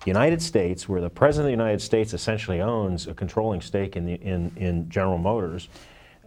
the 0.00 0.06
United 0.06 0.40
States, 0.42 0.88
where 0.88 1.00
the 1.00 1.10
president 1.10 1.52
of 1.52 1.58
the 1.58 1.62
United 1.62 1.82
States 1.82 2.14
essentially 2.14 2.60
owns 2.60 3.06
a 3.06 3.14
controlling 3.14 3.60
stake 3.60 3.96
in 3.96 4.06
the, 4.06 4.14
in, 4.14 4.52
in 4.56 4.88
General 4.88 5.18
Motors, 5.18 5.68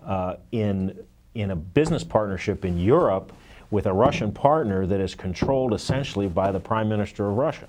uh, 0.05 0.35
in 0.51 0.97
in 1.35 1.51
a 1.51 1.55
business 1.55 2.03
partnership 2.03 2.63
in 2.63 2.77
Europe 2.79 3.33
with 3.71 3.87
a 3.87 3.93
Russian 3.93 4.31
partner 4.31 4.85
that 4.85 4.99
is 4.99 5.15
controlled 5.15 5.73
essentially 5.73 6.27
by 6.27 6.51
the 6.51 6.59
Prime 6.59 6.87
Minister 6.87 7.27
of 7.27 7.37
Russia. 7.37 7.67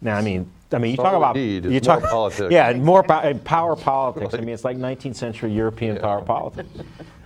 Now, 0.00 0.16
I 0.16 0.22
mean, 0.22 0.48
I 0.70 0.78
mean, 0.78 0.92
you 0.92 0.96
talk 0.96 1.14
about 1.14 1.36
you 1.36 1.62
more 1.62 1.80
talk, 1.80 2.02
politics. 2.02 2.52
yeah, 2.52 2.68
and 2.68 2.84
more 2.84 3.02
po- 3.02 3.34
power 3.44 3.74
politics. 3.74 4.34
I 4.34 4.36
mean, 4.40 4.50
it's 4.50 4.64
like 4.64 4.76
19th 4.76 5.16
century 5.16 5.52
European 5.52 5.98
power 5.98 6.22
politics. 6.22 6.68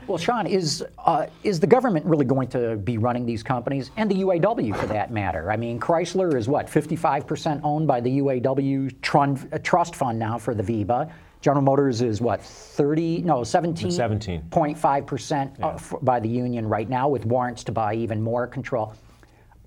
Well, 0.09 0.17
Sean, 0.19 0.47
is 0.47 0.83
uh, 1.05 1.27
is 1.45 1.61
the 1.61 1.67
government 1.67 2.07
really 2.07 2.25
going 2.25 2.49
to 2.49 2.77
be 2.77 2.97
running 2.97 3.27
these 3.27 3.43
companies 3.43 3.91
and 3.99 4.11
the 4.11 4.15
UAW 4.23 4.75
for 4.75 4.87
that 4.87 5.11
matter? 5.11 5.51
I 5.53 5.57
mean, 5.57 5.79
Chrysler 5.79 6.35
is 6.35 6.49
what 6.49 6.67
55% 6.67 7.61
owned 7.63 7.87
by 7.87 8.01
the 8.01 8.19
UAW 8.21 8.91
trun- 9.03 9.49
uh, 9.53 9.59
trust 9.59 9.95
fund 9.95 10.19
now 10.19 10.39
for 10.39 10.55
the 10.55 10.63
VEBA. 10.63 11.11
General 11.43 11.63
Motors 11.63 12.01
is 12.01 12.21
what 12.23 12.41
30 12.43 13.19
no 13.23 13.45
17 13.45 13.91
17. 13.91 14.43
0.5% 14.51 15.63
uh, 15.63 15.69
f- 15.75 15.95
by 16.03 16.19
the 16.19 16.29
union 16.29 16.67
right 16.67 16.89
now 16.89 17.07
with 17.09 17.27
warrants 17.27 17.63
to 17.65 17.71
buy 17.73 17.95
even 17.95 18.21
more 18.23 18.47
control. 18.47 18.95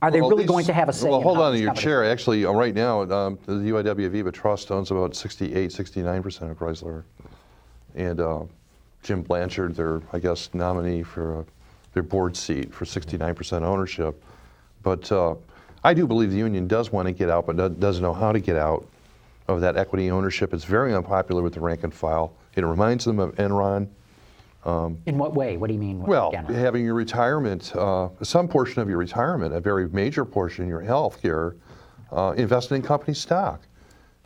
Are 0.01 0.09
they 0.09 0.19
Well, 0.21 0.31
really 0.31 0.43
these- 0.43 0.49
going 0.49 0.65
to 0.65 0.73
have 0.73 0.89
a 0.89 0.93
say 0.93 1.07
Well, 1.07 1.19
in 1.19 1.23
hold 1.23 1.37
on 1.37 1.51
to 1.53 1.59
your 1.59 1.67
companies- 1.67 1.83
chair. 1.83 2.03
Actually, 2.03 2.45
uh, 2.45 2.51
right 2.51 2.73
now, 2.73 3.03
um, 3.03 3.37
the 3.45 3.53
UAW 3.69 4.09
Aviva 4.09 4.33
Trust 4.33 4.71
owns 4.71 4.89
about 4.89 5.15
68, 5.15 5.69
69% 5.71 6.49
of 6.49 6.57
Chrysler. 6.57 7.03
And 7.95 8.19
uh, 8.19 8.41
Jim 9.03 9.21
Blanchard, 9.21 9.75
their, 9.75 10.01
I 10.13 10.19
guess, 10.19 10.49
nominee 10.53 11.03
for 11.03 11.39
uh, 11.39 11.43
their 11.93 12.03
board 12.03 12.35
seat 12.37 12.73
for 12.73 12.85
69% 12.85 13.63
ownership. 13.63 14.23
But 14.83 15.11
uh, 15.11 15.35
I 15.83 15.93
do 15.93 16.05
believe 16.07 16.31
the 16.31 16.37
union 16.37 16.67
does 16.67 16.91
want 16.91 17.07
to 17.07 17.11
get 17.11 17.29
out, 17.29 17.45
but 17.45 17.79
doesn't 17.79 18.01
know 18.01 18.13
how 18.13 18.31
to 18.31 18.39
get 18.39 18.55
out 18.55 18.87
of 19.47 19.61
that 19.61 19.77
equity 19.77 20.11
ownership. 20.11 20.53
It's 20.53 20.63
very 20.63 20.93
unpopular 20.93 21.41
with 21.41 21.53
the 21.53 21.59
rank 21.59 21.83
and 21.83 21.93
file. 21.93 22.33
It 22.55 22.63
reminds 22.63 23.05
them 23.05 23.19
of 23.19 23.35
Enron. 23.35 23.87
In 25.07 25.17
what 25.17 25.33
way? 25.33 25.57
What 25.57 25.67
do 25.67 25.73
you 25.73 25.79
mean? 25.79 26.03
Well, 26.03 26.29
again? 26.29 26.45
having 26.45 26.85
your 26.85 26.93
retirement, 26.93 27.75
uh, 27.75 28.09
some 28.21 28.47
portion 28.47 28.81
of 28.81 28.89
your 28.89 28.99
retirement, 28.99 29.53
a 29.55 29.59
very 29.59 29.89
major 29.89 30.23
portion, 30.23 30.67
your 30.67 30.81
health 30.81 31.19
care, 31.21 31.55
uh, 32.11 32.33
invested 32.37 32.75
in 32.75 32.81
company 32.83 33.15
stock. 33.15 33.61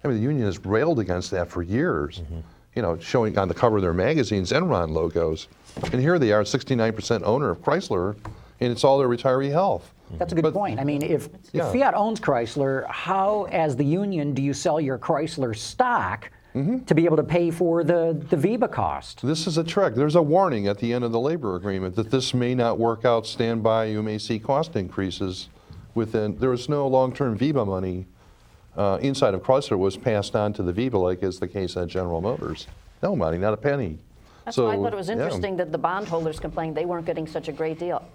I 0.04 0.10
mean, 0.10 0.18
the 0.18 0.24
union 0.24 0.46
has 0.46 0.64
railed 0.66 1.00
against 1.00 1.32
that 1.32 1.50
for 1.50 1.64
years. 1.64 2.22
You 2.76 2.82
know, 2.82 3.00
showing 3.00 3.38
on 3.38 3.48
the 3.48 3.54
cover 3.54 3.78
of 3.78 3.82
their 3.82 3.94
magazines 3.94 4.52
Enron 4.52 4.90
logos, 4.92 5.48
and 5.94 6.02
here 6.02 6.20
they 6.20 6.34
are, 6.34 6.44
69% 6.44 7.22
owner 7.24 7.50
of 7.50 7.60
Chrysler, 7.62 8.18
and 8.60 8.70
it's 8.72 8.84
all 8.84 8.98
their 8.98 9.08
retiree 9.08 9.50
health. 9.50 9.94
That's 10.18 10.34
a 10.34 10.36
good 10.36 10.42
But- 10.44 10.54
point. 10.54 10.80
I 10.80 10.84
mean, 10.84 11.02
if, 11.02 11.30
Yeah. 11.54 11.68
if 11.68 11.74
Fiat 11.74 11.94
owns 11.96 12.20
Chrysler, 12.20 12.86
how, 12.90 13.48
as 13.50 13.78
the 13.78 13.86
union, 13.86 14.34
do 14.34 14.42
you 14.42 14.54
sell 14.54 14.80
your 14.82 14.98
Chrysler 15.00 15.56
stock 15.56 16.30
Mm-hmm. 16.54 16.86
to 16.86 16.96
be 16.96 17.04
able 17.04 17.18
to 17.18 17.24
pay 17.24 17.52
for 17.52 17.84
the, 17.84 18.18
the 18.30 18.38
VEBA 18.38 18.72
cost? 18.72 19.22
This 19.26 19.46
is 19.48 19.58
a 19.58 19.64
trick. 19.64 19.94
There's 19.96 20.16
a 20.16 20.22
warning 20.22 20.68
at 20.68 20.78
the 20.78 20.94
end 20.94 21.04
of 21.04 21.12
the 21.12 21.20
labor 21.20 21.56
agreement 21.58 21.96
that 21.98 22.12
this 22.12 22.34
may 22.34 22.56
not 22.56 22.78
work 22.80 23.04
out. 23.04 23.26
Stand 23.28 23.62
by. 23.62 23.86
You 23.86 24.02
may 24.02 24.18
see 24.18 24.40
cost 24.40 24.76
increases 24.78 25.50
within. 25.96 26.38
There 26.38 26.54
is 26.54 26.70
no 26.70 26.88
long-term 26.88 27.38
VEBA 27.38 27.66
money 27.68 28.06
uh, 28.78 28.98
inside 29.02 29.34
of 29.34 29.42
Chrysler 29.42 29.78
was 29.78 29.98
passed 29.98 30.36
on 30.36 30.54
to 30.54 30.64
the 30.64 30.74
VEBA, 30.74 31.02
like 31.02 31.24
is 31.24 31.40
the 31.40 31.48
case 31.48 31.78
at 31.78 31.88
General 31.88 32.22
Motors. 32.22 32.68
No 33.02 33.16
money, 33.16 33.38
not 33.38 33.54
a 33.54 33.58
penny. 33.58 34.00
That's 34.44 34.56
so, 34.56 34.66
why 34.66 34.74
I 34.74 34.78
thought 34.78 34.94
it 34.94 34.98
was 34.98 35.08
yeah. 35.08 35.14
interesting 35.14 35.58
that 35.58 35.72
the 35.72 35.78
bondholders 35.78 36.40
complained 36.40 36.76
they 36.76 36.86
weren't 36.86 37.06
getting 37.06 37.28
such 37.28 37.48
a 37.48 37.52
great 37.52 37.80
deal. 37.80 38.08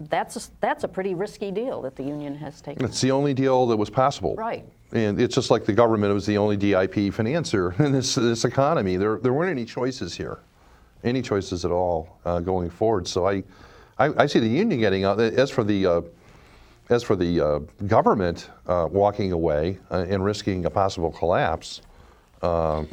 That's 0.00 0.36
a, 0.36 0.50
that's 0.60 0.84
a 0.84 0.88
pretty 0.88 1.14
risky 1.14 1.50
deal 1.50 1.82
that 1.82 1.96
the 1.96 2.04
union 2.04 2.36
has 2.36 2.60
taken. 2.60 2.84
It's 2.84 3.00
the 3.00 3.10
only 3.10 3.34
deal 3.34 3.66
that 3.66 3.76
was 3.76 3.90
possible. 3.90 4.36
Right. 4.36 4.64
And 4.92 5.20
it's 5.20 5.34
just 5.34 5.50
like 5.50 5.64
the 5.64 5.72
government 5.72 6.14
was 6.14 6.24
the 6.24 6.38
only 6.38 6.56
DIP 6.56 6.94
financer 7.12 7.78
in 7.84 7.92
this, 7.92 8.14
this 8.14 8.44
economy. 8.44 8.96
There, 8.96 9.18
there 9.18 9.32
weren't 9.32 9.50
any 9.50 9.64
choices 9.64 10.14
here, 10.14 10.38
any 11.02 11.20
choices 11.20 11.64
at 11.64 11.70
all 11.72 12.18
uh, 12.24 12.40
going 12.40 12.70
forward. 12.70 13.08
So 13.08 13.26
I, 13.26 13.42
I, 13.98 14.22
I 14.22 14.26
see 14.26 14.38
the 14.38 14.48
union 14.48 14.78
getting 14.78 15.04
out. 15.04 15.18
As 15.20 15.50
for 15.50 15.64
the, 15.64 15.86
uh, 15.86 16.00
as 16.90 17.02
for 17.02 17.16
the 17.16 17.40
uh, 17.40 17.58
government 17.86 18.50
uh, 18.66 18.88
walking 18.90 19.32
away 19.32 19.78
uh, 19.90 20.06
and 20.08 20.24
risking 20.24 20.64
a 20.64 20.70
possible 20.70 21.10
collapse, 21.10 21.82
um, 22.42 22.88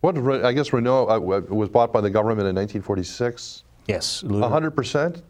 what 0.00 0.16
I 0.44 0.52
guess 0.52 0.72
Renault 0.72 1.08
uh, 1.08 1.18
was 1.18 1.68
bought 1.68 1.92
by 1.92 2.00
the 2.00 2.10
government 2.10 2.48
in 2.48 2.54
1946, 2.54 3.62
Yes. 3.86 4.22
100%, 4.22 5.22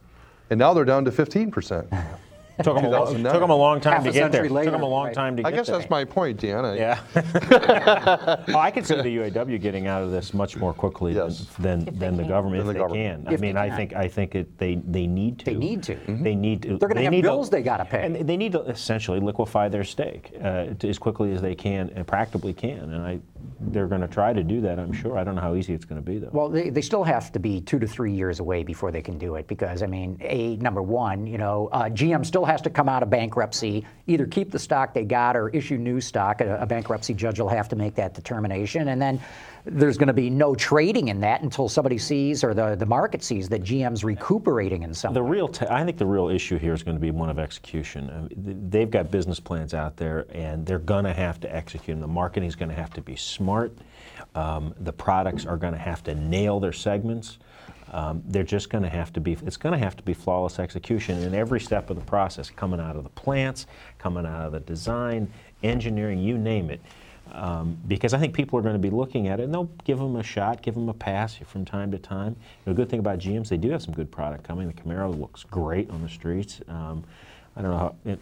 and 0.49 0.59
now 0.59 0.73
they're 0.73 0.85
down 0.87 1.05
to 1.05 1.11
15%. 1.11 2.16
Took 2.62 2.76
them, 2.76 2.84
a, 2.86 2.88
lo- 2.88 2.98
2009. 3.06 3.32
took 3.34 3.42
'em 3.42 3.50
a 3.50 3.56
long 3.56 3.80
time 3.80 3.92
Half 3.94 4.04
to 4.04 4.08
a 4.08 4.12
get 4.12 4.32
there. 4.32 4.40
century 4.42 4.48
later, 4.48 4.70
took 4.70 4.80
them 4.80 4.82
a 4.82 4.88
long 4.88 5.06
right. 5.06 5.14
time 5.14 5.36
to 5.36 5.42
get 5.42 5.44
there. 5.44 5.48
I 5.48 5.50
get 5.52 5.56
guess 5.58 5.66
there. 5.68 5.78
that's 5.78 5.90
my 5.90 6.04
point, 6.04 6.40
Deanna. 6.40 6.72
I- 6.72 6.76
Yeah. 6.76 8.44
oh, 8.54 8.58
I 8.58 8.70
could 8.70 8.86
see 8.86 8.94
the 8.96 9.02
UAW 9.18 9.60
getting 9.60 9.86
out 9.86 10.02
of 10.02 10.10
this 10.10 10.32
much 10.34 10.56
more 10.56 10.72
quickly 10.72 11.12
Yes. 11.14 11.46
than, 11.58 11.84
than, 11.84 11.98
than 11.98 12.16
the 12.16 12.22
can. 12.22 12.28
government 12.30 12.64
Than 12.64 12.66
if 12.66 12.66
the 12.66 12.72
they 12.72 12.78
government. 12.78 13.25
can. 13.25 13.28
I 13.28 13.34
If 13.34 13.40
they 13.40 13.46
mean, 13.46 13.56
I 13.56 13.68
can. 13.68 13.76
think 13.76 13.92
I 13.94 14.08
think 14.08 14.34
it, 14.34 14.58
they 14.58 14.76
they 14.86 15.06
need 15.06 15.38
to. 15.40 15.44
They 15.46 15.54
need 15.54 15.82
to. 15.84 15.96
They 16.08 16.34
need 16.34 16.62
to. 16.62 16.68
They're 16.78 16.88
gonna 16.88 16.94
they 17.00 17.04
have 17.04 17.12
need 17.12 17.22
bills 17.22 17.50
they 17.50 17.62
gotta 17.62 17.84
pay. 17.84 18.04
And 18.06 18.16
they 18.28 18.36
need 18.36 18.52
to 18.52 18.60
essentially 18.62 19.20
liquefy 19.20 19.68
their 19.68 19.84
stake 19.84 20.32
uh, 20.42 20.66
to, 20.78 20.88
as 20.88 20.98
quickly 20.98 21.32
as 21.32 21.42
they 21.42 21.54
can 21.54 21.90
and 21.94 22.06
practically 22.06 22.52
can. 22.54 22.92
And 22.92 23.02
I, 23.04 23.20
they're 23.60 23.86
going 23.86 24.00
to 24.00 24.08
try 24.08 24.32
to 24.32 24.42
do 24.42 24.60
that. 24.62 24.78
I'm 24.78 24.92
sure. 24.92 25.18
I 25.18 25.25
don't 25.25 25.34
know 25.34 25.40
how 25.40 25.54
easy 25.54 25.72
it's 25.72 25.84
going 25.84 26.02
to 26.02 26.04
be 26.10 26.18
though. 26.18 26.30
Well, 26.32 26.48
they, 26.48 26.68
they 26.70 26.80
still 26.82 27.04
have 27.04 27.32
to 27.32 27.38
be 27.38 27.60
two 27.60 27.78
to 27.78 27.86
three 27.86 28.12
years 28.12 28.40
away 28.40 28.62
before 28.64 28.90
they 28.90 29.02
can 29.02 29.18
do 29.18 29.36
it 29.36 29.46
because, 29.46 29.82
I 29.82 29.86
mean, 29.86 30.18
a 30.20 30.56
number 30.56 30.82
one, 30.82 31.26
you 31.26 31.38
know, 31.38 31.68
uh, 31.72 31.84
GM 31.84 32.25
still 32.26 32.44
has 32.46 32.62
to 32.62 32.70
come 32.70 32.88
out 32.88 33.02
of 33.02 33.10
bankruptcy, 33.10 33.84
either 34.06 34.26
keep 34.26 34.50
the 34.50 34.58
stock 34.58 34.94
they 34.94 35.04
got 35.04 35.36
or 35.36 35.50
issue 35.50 35.76
new 35.76 36.00
stock. 36.00 36.40
A, 36.40 36.56
a 36.56 36.66
bankruptcy 36.66 37.12
judge 37.14 37.38
will 37.38 37.48
have 37.48 37.68
to 37.68 37.76
make 37.76 37.94
that 37.96 38.14
determination. 38.14 38.88
And 38.88 39.02
then 39.02 39.20
there's 39.66 39.98
going 39.98 40.06
to 40.06 40.12
be 40.12 40.30
no 40.30 40.54
trading 40.54 41.08
in 41.08 41.20
that 41.20 41.42
until 41.42 41.68
somebody 41.68 41.98
sees 41.98 42.44
or 42.44 42.54
the, 42.54 42.76
the 42.76 42.86
market 42.86 43.22
sees 43.22 43.48
that 43.48 43.62
GM's 43.62 44.04
recuperating 44.04 44.84
in 44.84 44.94
some 44.94 45.12
The 45.12 45.22
way. 45.22 45.30
real, 45.30 45.48
t- 45.48 45.66
I 45.68 45.84
think 45.84 45.98
the 45.98 46.06
real 46.06 46.28
issue 46.28 46.56
here 46.56 46.72
is 46.72 46.82
going 46.82 46.96
to 46.96 47.00
be 47.00 47.10
one 47.10 47.28
of 47.28 47.38
execution. 47.38 48.08
I 48.10 48.20
mean, 48.34 48.70
they've 48.70 48.90
got 48.90 49.10
business 49.10 49.40
plans 49.40 49.74
out 49.74 49.96
there, 49.96 50.26
and 50.30 50.64
they're 50.64 50.78
going 50.78 51.04
to 51.04 51.12
have 51.12 51.40
to 51.40 51.54
execute 51.54 51.94
them. 51.94 52.00
The 52.00 52.06
marketing 52.06 52.48
is 52.48 52.54
going 52.54 52.68
to 52.68 52.76
have 52.76 52.92
to 52.94 53.02
be 53.02 53.16
smart. 53.16 53.76
Um, 54.36 54.74
the 54.80 54.92
products 54.92 55.46
are 55.46 55.56
going 55.56 55.72
to 55.72 55.78
have 55.78 56.04
to 56.04 56.14
nail 56.14 56.60
their 56.60 56.72
segments. 56.72 57.38
Um, 57.93 58.23
they're 58.26 58.43
just 58.43 58.69
going 58.71 58.83
to 58.83 58.90
have 58.90 59.12
to 59.12 59.21
be. 59.21 59.37
It's 59.45 59.57
going 59.57 59.73
to 59.73 59.78
have 59.78 59.97
to 59.97 60.02
be 60.02 60.12
flawless 60.12 60.59
execution 60.59 61.23
in 61.23 61.35
every 61.35 61.61
step 61.61 61.90
of 61.90 61.97
the 61.97 62.05
process, 62.05 62.50
coming 62.50 62.81
out 62.81 62.97
of 62.97 63.05
the 63.05 63.11
plants, 63.11 63.66
coming 63.99 64.26
out 64.26 64.47
of 64.47 64.52
the 64.52 64.61
design, 64.61 65.31
engineering, 65.62 66.19
you 66.19 66.37
name 66.38 66.71
it. 66.71 66.81
Um, 67.33 67.76
because 67.88 68.14
I 68.14 68.19
think 68.19 68.35
people 68.35 68.59
are 68.59 68.62
going 68.62 68.75
to 68.75 68.81
be 68.81 68.90
looking 68.90 69.28
at 69.28 69.40
it 69.40 69.45
and 69.45 69.52
they'll 69.55 69.71
give 69.85 69.99
them 69.99 70.16
a 70.16 70.23
shot, 70.23 70.62
give 70.62 70.75
them 70.75 70.88
a 70.88 70.95
pass 70.95 71.37
from 71.37 71.64
time 71.64 71.90
to 71.90 71.99
time. 71.99 72.37
The 72.64 72.73
good 72.73 72.88
thing 72.88 73.00
about 73.00 73.19
GMs, 73.19 73.49
they 73.49 73.57
do 73.57 73.71
have 73.71 73.83
some 73.83 73.95
good 73.95 74.11
product 74.11 74.45
coming. 74.45 74.69
The 74.69 74.75
Camaro 74.75 75.19
looks 75.19 75.43
great 75.43 75.90
on 75.90 76.02
the 76.02 76.09
streets. 76.09 76.61
Um, 76.69 77.05
I 77.57 77.62
don't 77.62 77.71
know 77.71 77.78
how, 77.78 77.95
it, 78.05 78.21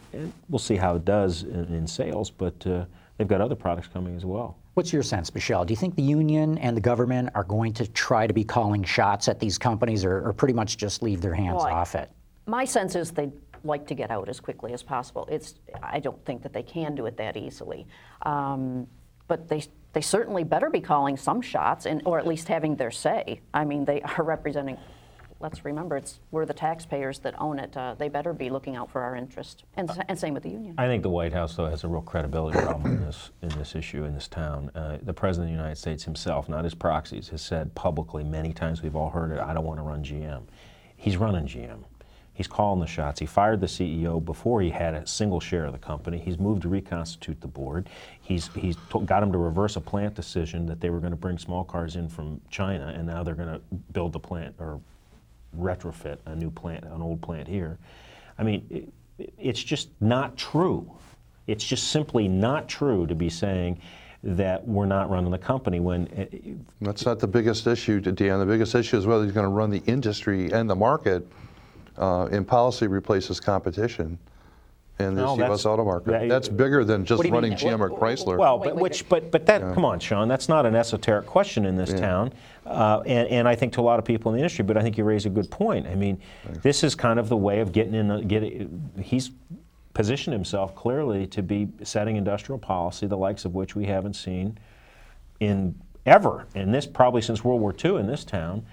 we'll 0.49 0.59
see 0.59 0.75
how 0.75 0.95
it 0.95 1.05
does 1.05 1.43
in, 1.43 1.65
in 1.65 1.87
sales, 1.87 2.31
but 2.31 2.65
uh, 2.65 2.85
they've 3.17 3.27
got 3.27 3.41
other 3.41 3.55
products 3.55 3.87
coming 3.87 4.15
as 4.15 4.25
well. 4.25 4.57
What's 4.75 4.91
your 4.91 5.03
sense, 5.03 5.33
Michelle? 5.33 5.63
Do 5.63 5.71
you 5.71 5.77
think 5.77 5.95
the 5.95 6.03
union 6.03 6.57
and 6.57 6.75
the 6.75 6.81
government 6.81 7.29
are 7.33 7.45
going 7.45 7.71
to 7.73 7.87
try 7.87 8.27
to 8.27 8.33
be 8.33 8.43
calling 8.43 8.83
shots 8.83 9.29
at 9.29 9.39
these 9.39 9.57
companies 9.57 10.03
or, 10.03 10.27
or 10.27 10.33
pretty 10.33 10.53
much 10.53 10.75
just 10.75 11.01
leave 11.01 11.21
their 11.21 11.33
hands 11.33 11.63
Well, 11.63 11.73
off 11.73 11.95
it? 11.95 12.11
My 12.45 12.65
sense 12.65 12.93
is 12.95 13.11
they'd 13.11 13.31
like 13.63 13.87
to 13.87 13.95
get 13.95 14.11
out 14.11 14.27
as 14.27 14.41
quickly 14.41 14.73
as 14.73 14.83
possible. 14.83 15.27
It's, 15.31 15.55
I 15.81 16.01
don't 16.01 16.23
think 16.25 16.43
that 16.43 16.51
they 16.51 16.61
can 16.61 16.93
do 16.93 17.05
it 17.05 17.15
that 17.15 17.37
easily. 17.37 17.87
Um, 18.23 18.85
but 19.29 19.47
they, 19.47 19.63
they 19.93 20.01
certainly 20.01 20.43
better 20.43 20.69
be 20.69 20.81
calling 20.81 21.15
some 21.15 21.41
shots, 21.41 21.85
and, 21.85 22.01
or 22.03 22.19
at 22.19 22.27
least 22.27 22.49
having 22.49 22.75
their 22.75 22.91
say. 22.91 23.39
I 23.53 23.63
mean, 23.63 23.85
they 23.85 24.01
are 24.01 24.23
representing, 24.25 24.77
let's 25.45 25.63
remember, 25.63 25.95
it's, 25.95 26.19
we're 26.31 26.43
the 26.43 26.55
taxpayers 26.55 27.19
that 27.19 27.39
own 27.39 27.59
it. 27.59 27.77
Uh, 27.77 27.93
they 27.93 28.09
better 28.09 28.33
be 28.33 28.49
looking 28.49 28.75
out 28.75 28.89
for 28.89 29.01
our 29.01 29.15
interest. 29.15 29.63
And, 29.77 29.91
and 30.07 30.17
same 30.17 30.33
with 30.33 30.41
the 30.41 30.49
union. 30.49 30.73
I 30.79 30.87
think 30.87 31.03
the 31.03 31.09
White 31.09 31.33
House, 31.33 31.55
though, 31.55 31.67
has 31.67 31.83
a 31.83 31.87
real 31.87 32.01
credibility 32.01 32.59
problem 32.59 32.93
in 32.93 33.05
this 33.05 33.29
in 33.43 33.49
this 33.49 33.75
issue 33.75 34.05
in 34.05 34.15
this 34.15 34.27
town. 34.27 34.71
Uh, 34.73 34.97
the 35.03 35.13
President 35.13 35.51
of 35.51 35.55
the 35.55 35.61
United 35.61 35.77
States 35.77 36.03
himself, 36.03 36.49
not 36.49 36.63
his 36.63 36.73
proxies, 36.73 37.29
has 37.29 37.43
said 37.43 37.75
publicly 37.75 38.23
many 38.23 38.53
times. 38.53 38.81
We've 38.81 38.95
all 38.95 39.11
heard 39.11 39.31
it. 39.31 39.39
I 39.39 39.53
don't 39.53 39.65
want 39.65 39.79
to 39.79 39.83
run 39.83 40.03
GM. 40.03 40.41
He's 40.97 41.15
running 41.15 41.45
GM. 41.45 41.83
He's 42.33 42.47
calling 42.47 42.79
the 42.81 42.87
shots. 42.87 43.19
He 43.19 43.27
fired 43.27 43.61
the 43.61 43.67
CEO 43.67 44.23
before 44.23 44.61
he 44.61 44.71
had 44.71 44.95
a 44.95 45.05
single 45.05 45.39
share 45.39 45.65
of 45.65 45.73
the 45.73 45.79
company. 45.79 46.17
He's 46.17 46.39
moved 46.39 46.63
to 46.63 46.69
reconstitute 46.69 47.39
the 47.39 47.47
board. 47.47 47.87
He's 48.19 48.49
he's 48.55 48.77
got 49.05 49.21
him 49.21 49.31
to 49.31 49.37
reverse 49.37 49.75
a 49.75 49.81
plant 49.81 50.15
decision 50.15 50.65
that 50.65 50.81
they 50.81 50.89
were 50.89 50.99
going 50.99 51.13
to 51.13 51.17
bring 51.17 51.37
small 51.37 51.63
cars 51.63 51.95
in 51.95 52.09
from 52.09 52.41
China, 52.49 52.87
and 52.87 53.05
now 53.05 53.21
they're 53.21 53.35
going 53.35 53.53
to 53.53 53.61
build 53.93 54.11
the 54.11 54.19
plant 54.19 54.55
or 54.57 54.81
retrofit 55.57 56.17
a 56.25 56.35
new 56.35 56.51
plant, 56.51 56.83
an 56.85 57.01
old 57.01 57.21
plant 57.21 57.47
here. 57.47 57.77
I 58.37 58.43
mean, 58.43 58.65
it, 58.69 59.33
it's 59.37 59.63
just 59.63 59.89
not 60.01 60.37
true. 60.37 60.91
It's 61.47 61.63
just 61.63 61.89
simply 61.89 62.27
not 62.27 62.67
true 62.67 63.07
to 63.07 63.15
be 63.15 63.29
saying 63.29 63.79
that 64.23 64.67
we're 64.67 64.87
not 64.87 65.09
running 65.09 65.29
the 65.29 65.37
company 65.37 65.79
when 65.79 66.07
uh, 66.17 66.25
That's 66.81 67.05
not 67.05 67.19
the 67.19 67.27
biggest 67.27 67.67
issue, 67.67 68.01
to 68.01 68.11
Dan. 68.11 68.39
The 68.39 68.45
biggest 68.45 68.73
issue 68.73 68.97
is 68.97 69.05
whether 69.05 69.23
he's 69.23 69.33
going 69.33 69.45
to 69.45 69.51
run 69.51 69.69
the 69.69 69.83
industry 69.85 70.51
and 70.51 70.69
the 70.69 70.75
market, 70.75 71.27
uh, 71.97 72.25
and 72.25 72.47
policy 72.47 72.87
replaces 72.87 73.39
competition 73.39 74.17
in 74.97 75.13
this 75.15 75.23
No, 75.23 75.35
U.S. 75.35 75.39
that's- 75.39 75.65
auto 75.65 75.83
market. 75.83 76.11
that- 76.11 76.29
that's 76.29 76.47
bigger 76.47 76.85
than 76.85 77.03
just 77.03 77.17
What 77.17 77.23
do 77.23 77.27
you 77.27 77.33
mean? 77.33 77.51
running 77.51 77.57
GM 77.57 77.81
or 77.81 77.89
Chrysler. 77.89 78.37
Well, 78.37 78.57
but 78.57 78.75
wait, 78.75 78.81
which, 78.81 79.09
but 79.09 79.29
but 79.29 79.45
that, 79.45 79.73
come 79.73 79.83
on, 79.83 79.99
Sean, 79.99 80.27
that's 80.27 80.47
not 80.47 80.65
an 80.65 80.75
esoteric 80.75 81.25
question 81.25 81.65
in 81.65 81.75
this 81.75 81.93
town, 81.93 82.31
uh, 82.65 83.01
and 83.05 83.27
and 83.27 83.47
I 83.47 83.55
think 83.55 83.73
to 83.73 83.81
a 83.81 83.83
lot 83.83 83.99
of 83.99 84.05
people 84.05 84.31
in 84.31 84.37
the 84.37 84.41
industry. 84.41 84.63
But 84.63 84.77
I 84.77 84.81
think 84.81 84.97
you 84.97 85.03
raise 85.03 85.25
a 85.25 85.29
good 85.29 85.51
point. 85.51 85.85
I 85.87 85.95
mean, 85.95 86.19
this 86.61 86.83
is 86.83 86.95
kind 86.95 87.19
of 87.19 87.27
the 87.27 87.35
way 87.37 87.59
of 87.59 87.71
getting 87.73 87.93
in. 87.93 88.09
A, 88.09 88.23
getting 88.23 88.89
he's 89.01 89.31
positioned 89.93 90.33
himself 90.33 90.75
clearly 90.75 91.27
to 91.27 91.41
be 91.41 91.67
setting 91.83 92.15
industrial 92.15 92.59
policy, 92.59 93.05
the 93.07 93.17
likes 93.17 93.43
of 93.45 93.53
which 93.53 93.75
we 93.75 93.85
haven't 93.85 94.13
seen 94.13 94.57
in 95.41 95.75
ever, 96.05 96.45
in 96.55 96.71
this 96.71 96.85
probably 96.85 97.21
since 97.21 97.43
World 97.43 97.59
War 97.61 97.73
II 97.83 97.97
in 97.97 98.07
this 98.07 98.23
town, 98.23 98.65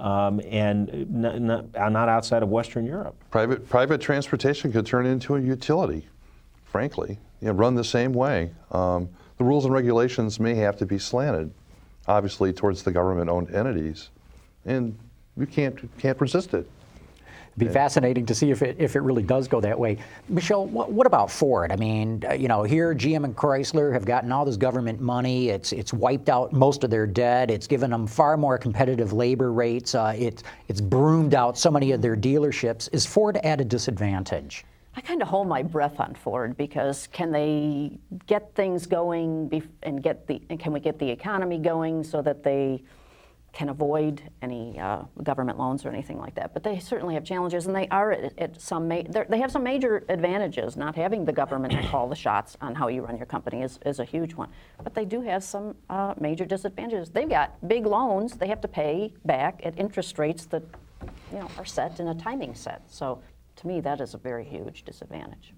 um, 0.00 0.40
and 0.48 1.10
not, 1.10 1.40
not, 1.40 1.92
not 1.92 2.08
outside 2.08 2.42
of 2.42 2.48
Western 2.48 2.84
Europe. 2.86 3.14
Private, 3.30 3.68
private 3.68 4.00
transportation 4.00 4.72
could 4.72 4.86
turn 4.86 5.06
into 5.06 5.36
a 5.36 5.40
utility, 5.40 6.06
frankly, 6.64 7.18
you 7.40 7.48
know, 7.48 7.54
run 7.54 7.74
the 7.74 7.84
same 7.84 8.12
way. 8.12 8.50
Um, 8.70 9.08
the 9.38 9.44
rules 9.44 9.64
and 9.64 9.74
regulations 9.74 10.38
may 10.38 10.54
have 10.54 10.76
to 10.78 10.86
be 10.86 10.98
slanted, 10.98 11.52
obviously, 12.06 12.52
towards 12.52 12.82
the 12.82 12.92
government-owned 12.92 13.54
entities, 13.54 14.10
and 14.64 14.96
you 15.36 15.46
can't, 15.46 15.76
can't 15.98 16.20
resist 16.20 16.54
it. 16.54 16.68
Be 17.56 17.68
fascinating 17.68 18.26
to 18.26 18.34
see 18.34 18.50
if 18.50 18.62
it 18.62 18.76
if 18.80 18.96
it 18.96 19.00
really 19.00 19.22
does 19.22 19.46
go 19.46 19.60
that 19.60 19.78
way. 19.78 19.98
Michelle, 20.28 20.66
what, 20.66 20.90
what 20.90 21.06
about 21.06 21.30
Ford? 21.30 21.70
I 21.70 21.76
mean, 21.76 22.24
uh, 22.28 22.32
you 22.32 22.48
know, 22.48 22.64
here 22.64 22.94
GM 22.94 23.24
and 23.24 23.36
Chrysler 23.36 23.92
have 23.92 24.04
gotten 24.04 24.32
all 24.32 24.44
this 24.44 24.56
government 24.56 25.00
money. 25.00 25.50
It's 25.50 25.72
it's 25.72 25.92
wiped 25.92 26.28
out 26.28 26.52
most 26.52 26.82
of 26.82 26.90
their 26.90 27.06
debt. 27.06 27.52
It's 27.52 27.68
given 27.68 27.90
them 27.90 28.08
far 28.08 28.36
more 28.36 28.58
competitive 28.58 29.12
labor 29.12 29.52
rates. 29.52 29.94
Uh, 29.94 30.14
it's 30.18 30.42
it's 30.66 30.80
broomed 30.80 31.34
out 31.34 31.56
so 31.56 31.70
many 31.70 31.92
of 31.92 32.02
their 32.02 32.16
dealerships. 32.16 32.88
Is 32.92 33.06
Ford 33.06 33.36
at 33.38 33.60
a 33.60 33.64
disadvantage? 33.64 34.64
I 34.96 35.00
kind 35.00 35.22
of 35.22 35.28
hold 35.28 35.48
my 35.48 35.62
breath 35.62 35.98
on 35.98 36.14
Ford 36.14 36.56
because 36.56 37.08
can 37.08 37.32
they 37.32 37.98
get 38.26 38.54
things 38.54 38.86
going 38.86 39.48
bef- 39.48 39.68
and 39.82 40.02
get 40.02 40.26
the 40.26 40.42
and 40.50 40.58
can 40.58 40.72
we 40.72 40.80
get 40.80 40.98
the 40.98 41.08
economy 41.08 41.58
going 41.58 42.02
so 42.02 42.20
that 42.22 42.42
they 42.42 42.82
can 43.54 43.68
avoid 43.68 44.20
any 44.42 44.78
uh, 44.80 45.02
government 45.22 45.56
loans 45.56 45.86
or 45.86 45.88
anything 45.88 46.18
like 46.18 46.34
that. 46.34 46.52
But 46.52 46.64
they 46.64 46.80
certainly 46.80 47.14
have 47.14 47.24
challenges, 47.24 47.66
and 47.66 47.74
they 47.74 47.86
are 47.88 48.10
at, 48.10 48.36
at 48.38 48.60
some 48.60 48.88
ma- 48.88 49.02
they're- 49.08 49.26
have 49.30 49.52
some 49.52 49.62
major 49.62 50.04
advantages. 50.08 50.76
Not 50.76 50.96
having 50.96 51.24
the 51.24 51.32
government 51.32 51.72
to 51.72 51.86
call 51.88 52.08
the 52.08 52.16
shots 52.16 52.56
on 52.60 52.74
how 52.74 52.88
you 52.88 53.02
run 53.02 53.16
your 53.16 53.26
company 53.26 53.62
is, 53.62 53.78
is 53.86 54.00
a 54.00 54.04
huge 54.04 54.34
one. 54.34 54.48
But 54.82 54.94
they 54.94 55.04
do 55.04 55.20
have 55.22 55.44
some 55.44 55.76
uh, 55.88 56.14
major 56.20 56.44
disadvantages. 56.44 57.10
They've 57.10 57.28
got 57.28 57.66
big 57.68 57.86
loans 57.86 58.34
they 58.34 58.48
have 58.48 58.60
to 58.62 58.68
pay 58.68 59.12
back 59.24 59.60
at 59.64 59.78
interest 59.78 60.18
rates 60.18 60.46
that 60.46 60.62
you 61.32 61.38
know 61.38 61.48
are 61.56 61.64
set 61.64 62.00
in 62.00 62.08
a 62.08 62.14
timing 62.14 62.54
set. 62.54 62.82
So 62.88 63.22
to 63.56 63.66
me, 63.68 63.80
that 63.82 64.00
is 64.00 64.14
a 64.14 64.18
very 64.18 64.44
huge 64.44 64.84
disadvantage. 64.84 65.54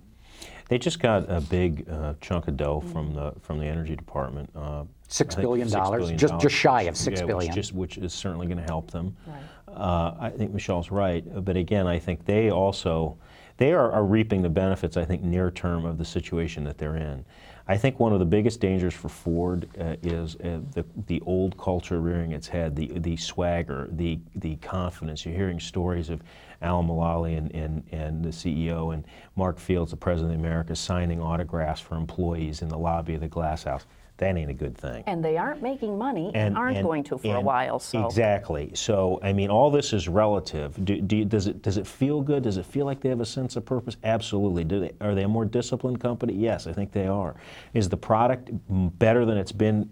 They 0.68 0.76
just 0.76 1.00
got 1.00 1.30
a 1.30 1.40
big 1.40 1.88
uh, 1.88 2.14
chunk 2.20 2.46
of 2.48 2.58
dough 2.58 2.80
from 2.92 3.14
the 3.14 3.32
from 3.40 3.58
the 3.58 3.66
energy 3.66 3.96
department. 3.96 4.50
Uh, 4.54 4.84
Six 5.08 5.34
I 5.34 5.36
think 5.36 5.44
billion 5.44 5.68
six 5.68 5.80
dollars, 5.80 6.10
just- 6.12 6.38
just 6.40 6.54
shy 6.54 6.82
of 6.82 6.88
which- 6.88 6.96
six 6.96 7.20
yeah, 7.20 7.26
billion. 7.26 7.50
Which, 7.50 7.54
just, 7.54 7.72
which 7.72 7.98
is 7.98 8.12
certainly 8.12 8.46
going 8.46 8.58
to 8.58 8.64
help 8.64 8.90
them. 8.90 9.16
Right. 9.26 9.42
Uh, 9.76 10.14
I 10.18 10.30
think 10.30 10.52
Michelle's 10.52 10.90
right, 10.90 11.24
but 11.44 11.56
again, 11.56 11.86
I 11.86 11.98
think 11.98 12.24
they 12.24 12.50
also 12.50 13.16
they 13.58 13.72
are, 13.72 13.90
are 13.92 14.04
reaping 14.04 14.42
the 14.42 14.48
benefits. 14.48 14.96
I 14.96 15.04
think 15.04 15.22
near 15.22 15.50
term 15.50 15.84
of 15.84 15.98
the 15.98 16.04
situation 16.04 16.64
that 16.64 16.78
they're 16.78 16.96
in. 16.96 17.24
I 17.68 17.76
think 17.76 17.98
one 17.98 18.12
of 18.12 18.20
the 18.20 18.24
biggest 18.26 18.60
dangers 18.60 18.94
for 18.94 19.08
Ford 19.08 19.68
uh, 19.80 19.96
is 20.02 20.36
uh, 20.36 20.60
the 20.72 20.84
the 21.06 21.20
old 21.26 21.58
culture 21.58 22.00
rearing 22.00 22.32
its 22.32 22.46
head, 22.46 22.76
the 22.76 22.86
the 22.98 23.16
swagger, 23.16 23.88
the 23.92 24.18
the 24.36 24.56
confidence. 24.56 25.26
You're 25.26 25.34
hearing 25.34 25.58
stories 25.58 26.08
of 26.10 26.22
Alan 26.62 26.86
Mulally 26.86 27.36
and, 27.36 27.54
and, 27.54 27.82
and 27.92 28.24
the 28.24 28.30
CEO 28.30 28.94
and 28.94 29.04
Mark 29.34 29.58
Fields, 29.58 29.90
the 29.90 29.96
President 29.96 30.34
of 30.34 30.40
America, 30.40 30.74
signing 30.74 31.20
autographs 31.20 31.80
for 31.80 31.96
employees 31.96 32.62
in 32.62 32.68
the 32.68 32.78
lobby 32.78 33.14
of 33.14 33.20
the 33.20 33.28
Glass 33.28 33.64
House. 33.64 33.84
That 34.18 34.36
ain't 34.36 34.50
a 34.50 34.54
good 34.54 34.78
thing 34.78 35.04
And 35.06 35.22
they 35.22 35.36
aren't 35.36 35.60
making 35.60 35.98
money 35.98 36.30
and, 36.34 36.56
aren't 36.56 36.82
going 36.82 37.04
to 37.04 37.18
for 37.18 37.36
a 37.36 37.40
while. 37.40 37.78
So 37.78 38.06
exactly. 38.06 38.70
So 38.74 39.20
I 39.22 39.32
mean, 39.32 39.50
all 39.50 39.70
this 39.70 39.92
is 39.92 40.08
relative. 40.08 40.82
Do, 40.84 41.00
do 41.00 41.18
you, 41.18 41.24
does 41.24 41.46
it 41.46 41.60
does 41.62 41.76
it 41.76 41.86
feel 41.86 42.22
good? 42.22 42.42
Does 42.44 42.56
it 42.56 42.64
feel 42.64 42.86
like 42.86 43.00
they 43.00 43.10
have 43.10 43.20
a 43.20 43.26
sense 43.26 43.56
of 43.56 43.64
purpose? 43.64 43.96
Absolutely. 44.04 44.64
Do 44.64 44.80
they, 44.80 44.92
are 45.00 45.14
they 45.14 45.24
a 45.24 45.28
more 45.28 45.44
disciplined 45.44 46.00
company? 46.00 46.32
Yes, 46.32 46.66
I 46.66 46.72
think 46.72 46.92
they 46.92 47.06
are. 47.06 47.36
Is 47.74 47.88
the 47.88 47.96
product 47.96 48.50
better 48.98 49.24
than 49.26 49.36
it's 49.36 49.52
been 49.52 49.90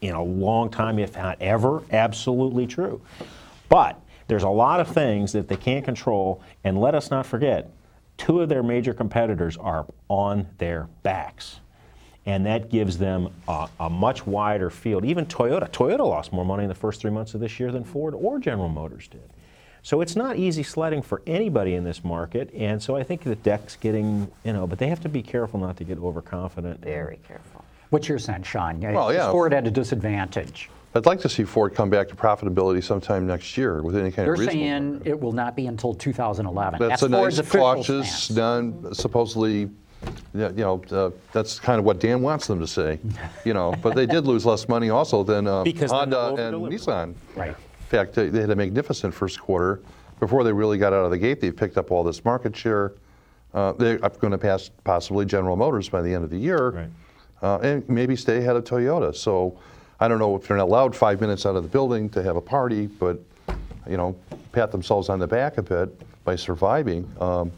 in 0.00 0.14
a 0.14 0.22
long 0.22 0.70
time, 0.70 0.98
if 0.98 1.16
not 1.16 1.40
ever? 1.40 1.82
Absolutely 1.90 2.66
true. 2.66 3.00
But 3.68 4.00
there's 4.28 4.42
a 4.42 4.48
lot 4.48 4.80
of 4.80 4.88
things 4.88 5.32
that 5.32 5.48
they 5.48 5.56
can't 5.56 5.84
control, 5.84 6.42
and 6.64 6.80
let 6.80 6.94
us 6.94 7.10
not 7.10 7.26
forget, 7.26 7.70
two 8.16 8.40
of 8.40 8.48
their 8.48 8.62
major 8.62 8.92
competitors 8.94 9.56
are 9.56 9.86
on 10.08 10.46
their 10.58 10.88
backs 11.02 11.60
and 12.26 12.44
that 12.44 12.68
gives 12.68 12.98
them 12.98 13.28
a, 13.48 13.68
a 13.80 13.88
much 13.88 14.26
wider 14.26 14.68
field. 14.68 15.04
Even 15.04 15.24
Toyota, 15.26 15.70
Toyota 15.70 16.00
lost 16.06 16.32
more 16.32 16.44
money 16.44 16.64
in 16.64 16.68
the 16.68 16.74
first 16.74 17.00
three 17.00 17.10
months 17.10 17.34
of 17.34 17.40
this 17.40 17.58
year 17.60 17.70
than 17.70 17.84
Ford 17.84 18.14
or 18.14 18.38
General 18.40 18.68
Motors 18.68 19.08
did. 19.08 19.22
So 19.82 20.00
it's 20.00 20.16
not 20.16 20.36
easy 20.36 20.64
sledding 20.64 21.00
for 21.00 21.22
anybody 21.28 21.74
in 21.74 21.84
this 21.84 22.02
market, 22.02 22.52
and 22.52 22.82
so 22.82 22.96
I 22.96 23.04
think 23.04 23.22
the 23.22 23.36
deck's 23.36 23.76
getting, 23.76 24.28
you 24.42 24.52
know, 24.52 24.66
but 24.66 24.80
they 24.80 24.88
have 24.88 25.00
to 25.02 25.08
be 25.08 25.22
careful 25.22 25.60
not 25.60 25.76
to 25.76 25.84
get 25.84 25.98
overconfident. 25.98 26.80
very 26.80 27.20
careful. 27.26 27.64
What's 27.90 28.08
your 28.08 28.18
sense, 28.18 28.48
Sean? 28.48 28.80
Well, 28.80 29.12
yeah. 29.14 29.30
Ford 29.30 29.54
at 29.54 29.64
a 29.64 29.70
disadvantage? 29.70 30.70
I'd 30.96 31.06
like 31.06 31.20
to 31.20 31.28
see 31.28 31.44
Ford 31.44 31.74
come 31.74 31.88
back 31.88 32.08
to 32.08 32.16
profitability 32.16 32.82
sometime 32.82 33.26
next 33.28 33.56
year 33.56 33.82
with 33.82 33.96
any 33.96 34.10
kind 34.10 34.26
They're 34.26 34.32
of 34.34 34.40
reasonable. 34.40 34.60
saying 34.60 35.02
it 35.04 35.20
will 35.20 35.32
not 35.32 35.54
be 35.54 35.66
until 35.66 35.94
2011. 35.94 36.80
That's, 36.80 37.02
a 37.02 37.08
Ford's 37.08 37.36
nice, 37.36 37.46
official 37.46 37.60
cautious, 37.60 38.24
stance. 38.24 38.36
non, 38.36 38.94
supposedly, 38.94 39.60
yeah, 39.60 39.66
you 40.34 40.50
know, 40.52 40.82
uh, 40.90 41.10
that's 41.32 41.58
kind 41.58 41.78
of 41.78 41.84
what 41.84 41.98
Dan 42.00 42.22
wants 42.22 42.46
them 42.46 42.60
to 42.60 42.66
say, 42.66 42.98
you 43.44 43.54
know. 43.54 43.74
But 43.82 43.94
they 43.94 44.06
did 44.06 44.26
lose 44.26 44.44
less 44.44 44.68
money 44.68 44.90
also 44.90 45.22
than 45.22 45.46
uh, 45.46 45.64
Because 45.64 45.90
Honda 45.90 46.34
and. 46.34 46.56
Nissan. 46.56 47.14
Right. 47.34 47.50
In 47.50 47.86
fact, 47.88 48.14
they, 48.14 48.28
they 48.28 48.40
had 48.40 48.50
a 48.50 48.56
magnificent 48.56 49.14
first 49.14 49.40
quarter. 49.40 49.80
Before 50.18 50.44
they 50.44 50.52
really 50.52 50.78
got 50.78 50.92
out 50.92 51.04
of 51.04 51.10
the 51.10 51.18
gate, 51.18 51.40
they 51.40 51.50
picked 51.50 51.76
up 51.78 51.90
all 51.90 52.02
this 52.02 52.24
market 52.24 52.56
share. 52.56 52.92
Uh, 53.54 53.72
they're 53.72 53.98
going 53.98 54.32
to 54.32 54.38
pass 54.38 54.70
possibly 54.84 55.24
General 55.24 55.56
Motors 55.56 55.88
by 55.88 56.02
the 56.02 56.12
end 56.12 56.24
of 56.24 56.30
the 56.30 56.38
year, 56.38 56.70
Right. 56.70 56.88
uh, 57.42 57.58
and 57.58 57.88
maybe 57.88 58.16
stay 58.16 58.38
ahead 58.38 58.56
of 58.56 58.64
Toyota. 58.64 59.14
So 59.14 59.58
I 60.00 60.08
don't 60.08 60.18
know 60.18 60.34
if 60.36 60.46
they're 60.48 60.56
not 60.56 60.64
allowed 60.64 60.94
five 60.96 61.20
minutes 61.20 61.46
out 61.46 61.54
of 61.56 61.62
the 61.62 61.68
building 61.68 62.08
to 62.10 62.22
have 62.22 62.36
a 62.36 62.40
party, 62.40 62.86
but 62.86 63.18
you 63.88 63.96
know, 63.96 64.16
pat 64.52 64.72
themselves 64.72 65.08
on 65.08 65.18
the 65.18 65.26
back 65.26 65.58
a 65.58 65.62
bit 65.62 65.88
by 66.24 66.34
surviving. 66.36 67.10
Um, 67.20 67.52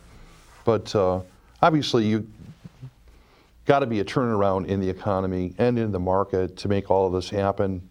but 0.65 0.95
uh, 0.95 1.21
obviously, 1.63 2.07
you 2.07 2.27
got 3.67 3.81
to 3.81 3.87
be 3.87 4.01
a 4.01 4.05
turnaround 4.05 4.67
in 4.67 4.81
the 4.81 4.89
economy 4.89 5.55
and 5.59 5.79
in 5.79 5.93
the 5.93 6.01
market 6.01 6.57
to 6.59 6.69
make 6.69 6.91
all 6.91 7.07
of 7.07 7.13
this 7.13 7.29
happen. 7.31 7.87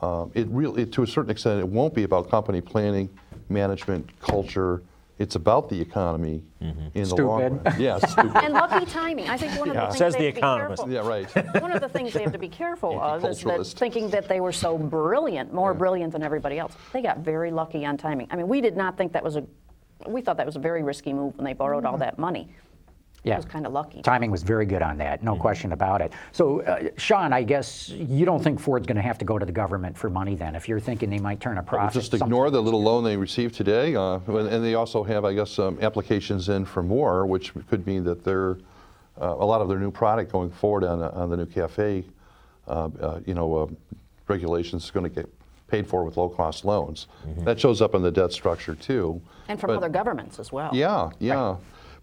Um, 0.00 0.30
it 0.34 0.46
really, 0.48 0.86
to 0.86 1.02
a 1.02 1.06
certain 1.06 1.30
extent, 1.30 1.58
it 1.60 1.68
won't 1.68 1.94
be 1.94 2.04
about 2.04 2.30
company 2.30 2.60
planning, 2.60 3.08
management, 3.48 4.08
culture. 4.20 4.82
It's 5.18 5.34
about 5.34 5.70
the 5.70 5.80
economy 5.80 6.42
in 6.60 6.92
the 7.08 7.16
long 7.16 7.40
run. 7.40 7.74
Yeah, 7.78 7.98
stupid. 8.06 8.36
And 8.36 8.52
lucky 8.52 8.84
timing. 8.84 9.30
I 9.30 9.38
think 9.38 9.58
one 9.58 9.70
of 9.70 9.74
the 9.74 9.80
things 9.86 9.96
Says 9.96 10.12
they 10.14 10.18
the 10.18 10.24
have 10.26 10.34
to 10.34 10.34
be 10.34 10.38
economist. 10.38 10.82
careful- 10.84 10.94
yeah, 10.94 11.08
right. 11.08 11.62
One 11.62 11.72
of 11.72 11.80
the 11.80 11.88
things 11.88 12.12
they 12.12 12.22
have 12.22 12.32
to 12.32 12.38
be 12.38 12.50
careful 12.50 13.00
of 13.02 13.24
is 13.24 13.40
that 13.40 13.66
thinking 13.66 14.10
that 14.10 14.28
they 14.28 14.40
were 14.40 14.52
so 14.52 14.76
brilliant, 14.76 15.54
more 15.54 15.72
brilliant 15.72 16.12
than 16.12 16.22
everybody 16.22 16.58
else. 16.58 16.74
They 16.92 17.00
got 17.00 17.20
very 17.20 17.50
lucky 17.50 17.86
on 17.86 17.96
timing. 17.96 18.28
I 18.30 18.36
mean, 18.36 18.46
we 18.46 18.60
did 18.60 18.76
not 18.76 18.98
think 18.98 19.14
that 19.14 19.24
was 19.24 19.36
a, 19.36 19.44
we 20.06 20.20
thought 20.20 20.36
that 20.36 20.44
was 20.44 20.56
a 20.56 20.60
very 20.60 20.82
risky 20.82 21.14
move 21.14 21.34
when 21.38 21.46
they 21.46 21.54
borrowed 21.54 21.86
all 21.86 21.96
that 21.96 22.18
money. 22.18 22.50
Yeah. 23.26 23.34
It 23.34 23.38
was 23.38 23.44
kind 23.46 23.66
of 23.66 23.72
lucky. 23.72 24.02
Timing 24.02 24.30
was 24.30 24.44
very 24.44 24.66
good 24.66 24.82
on 24.82 24.98
that, 24.98 25.24
no 25.24 25.34
question 25.34 25.72
about 25.72 26.00
it. 26.00 26.12
So, 26.30 26.60
uh, 26.62 26.90
Sean, 26.96 27.32
I 27.32 27.42
guess 27.42 27.88
you 27.88 28.24
don't 28.24 28.40
think 28.40 28.60
Ford's 28.60 28.86
going 28.86 28.96
to 28.96 29.02
have 29.02 29.18
to 29.18 29.24
go 29.24 29.36
to 29.36 29.44
the 29.44 29.50
government 29.50 29.98
for 29.98 30.08
money 30.08 30.36
then, 30.36 30.54
if 30.54 30.68
you're 30.68 30.78
thinking 30.78 31.10
they 31.10 31.18
might 31.18 31.40
turn 31.40 31.58
a 31.58 31.62
profit. 31.62 31.92
Just 32.00 32.14
ignore 32.14 32.50
the 32.50 32.62
little 32.62 32.80
loan 32.80 33.02
they 33.02 33.16
received 33.16 33.56
today, 33.56 33.96
uh, 33.96 34.20
and 34.28 34.64
they 34.64 34.74
also 34.76 35.02
have, 35.02 35.24
I 35.24 35.34
guess, 35.34 35.58
um, 35.58 35.76
applications 35.82 36.48
in 36.50 36.64
for 36.64 36.84
more, 36.84 37.26
which 37.26 37.52
could 37.68 37.84
mean 37.84 38.04
that 38.04 38.22
they're, 38.22 38.58
uh, 39.20 39.34
a 39.40 39.44
lot 39.44 39.60
of 39.60 39.68
their 39.68 39.80
new 39.80 39.90
product 39.90 40.30
going 40.30 40.50
forward 40.50 40.84
on, 40.84 41.00
the- 41.00 41.12
on 41.12 41.28
the 41.28 41.36
new 41.36 41.46
CAFE, 41.46 42.04
uh, 42.68 42.88
uh, 43.00 43.18
you 43.26 43.34
know, 43.34 43.56
uh, 43.56 43.66
regulations 44.28 44.84
is 44.84 44.90
going 44.92 45.02
to 45.02 45.10
get 45.10 45.28
paid 45.66 45.84
for 45.84 46.04
with 46.04 46.16
low-cost 46.16 46.64
loans. 46.64 47.08
That 47.38 47.58
shows 47.58 47.82
up 47.82 47.96
in 47.96 48.02
the 48.02 48.12
debt 48.12 48.32
structure 48.32 48.76
too. 48.76 49.20
And 49.48 49.58
from 49.58 49.68
But- 49.70 49.78
other 49.78 49.88
governments 49.88 50.38
as 50.38 50.52
well. 50.52 50.70
Yeah, 50.72 51.10
yeah. 51.18 51.56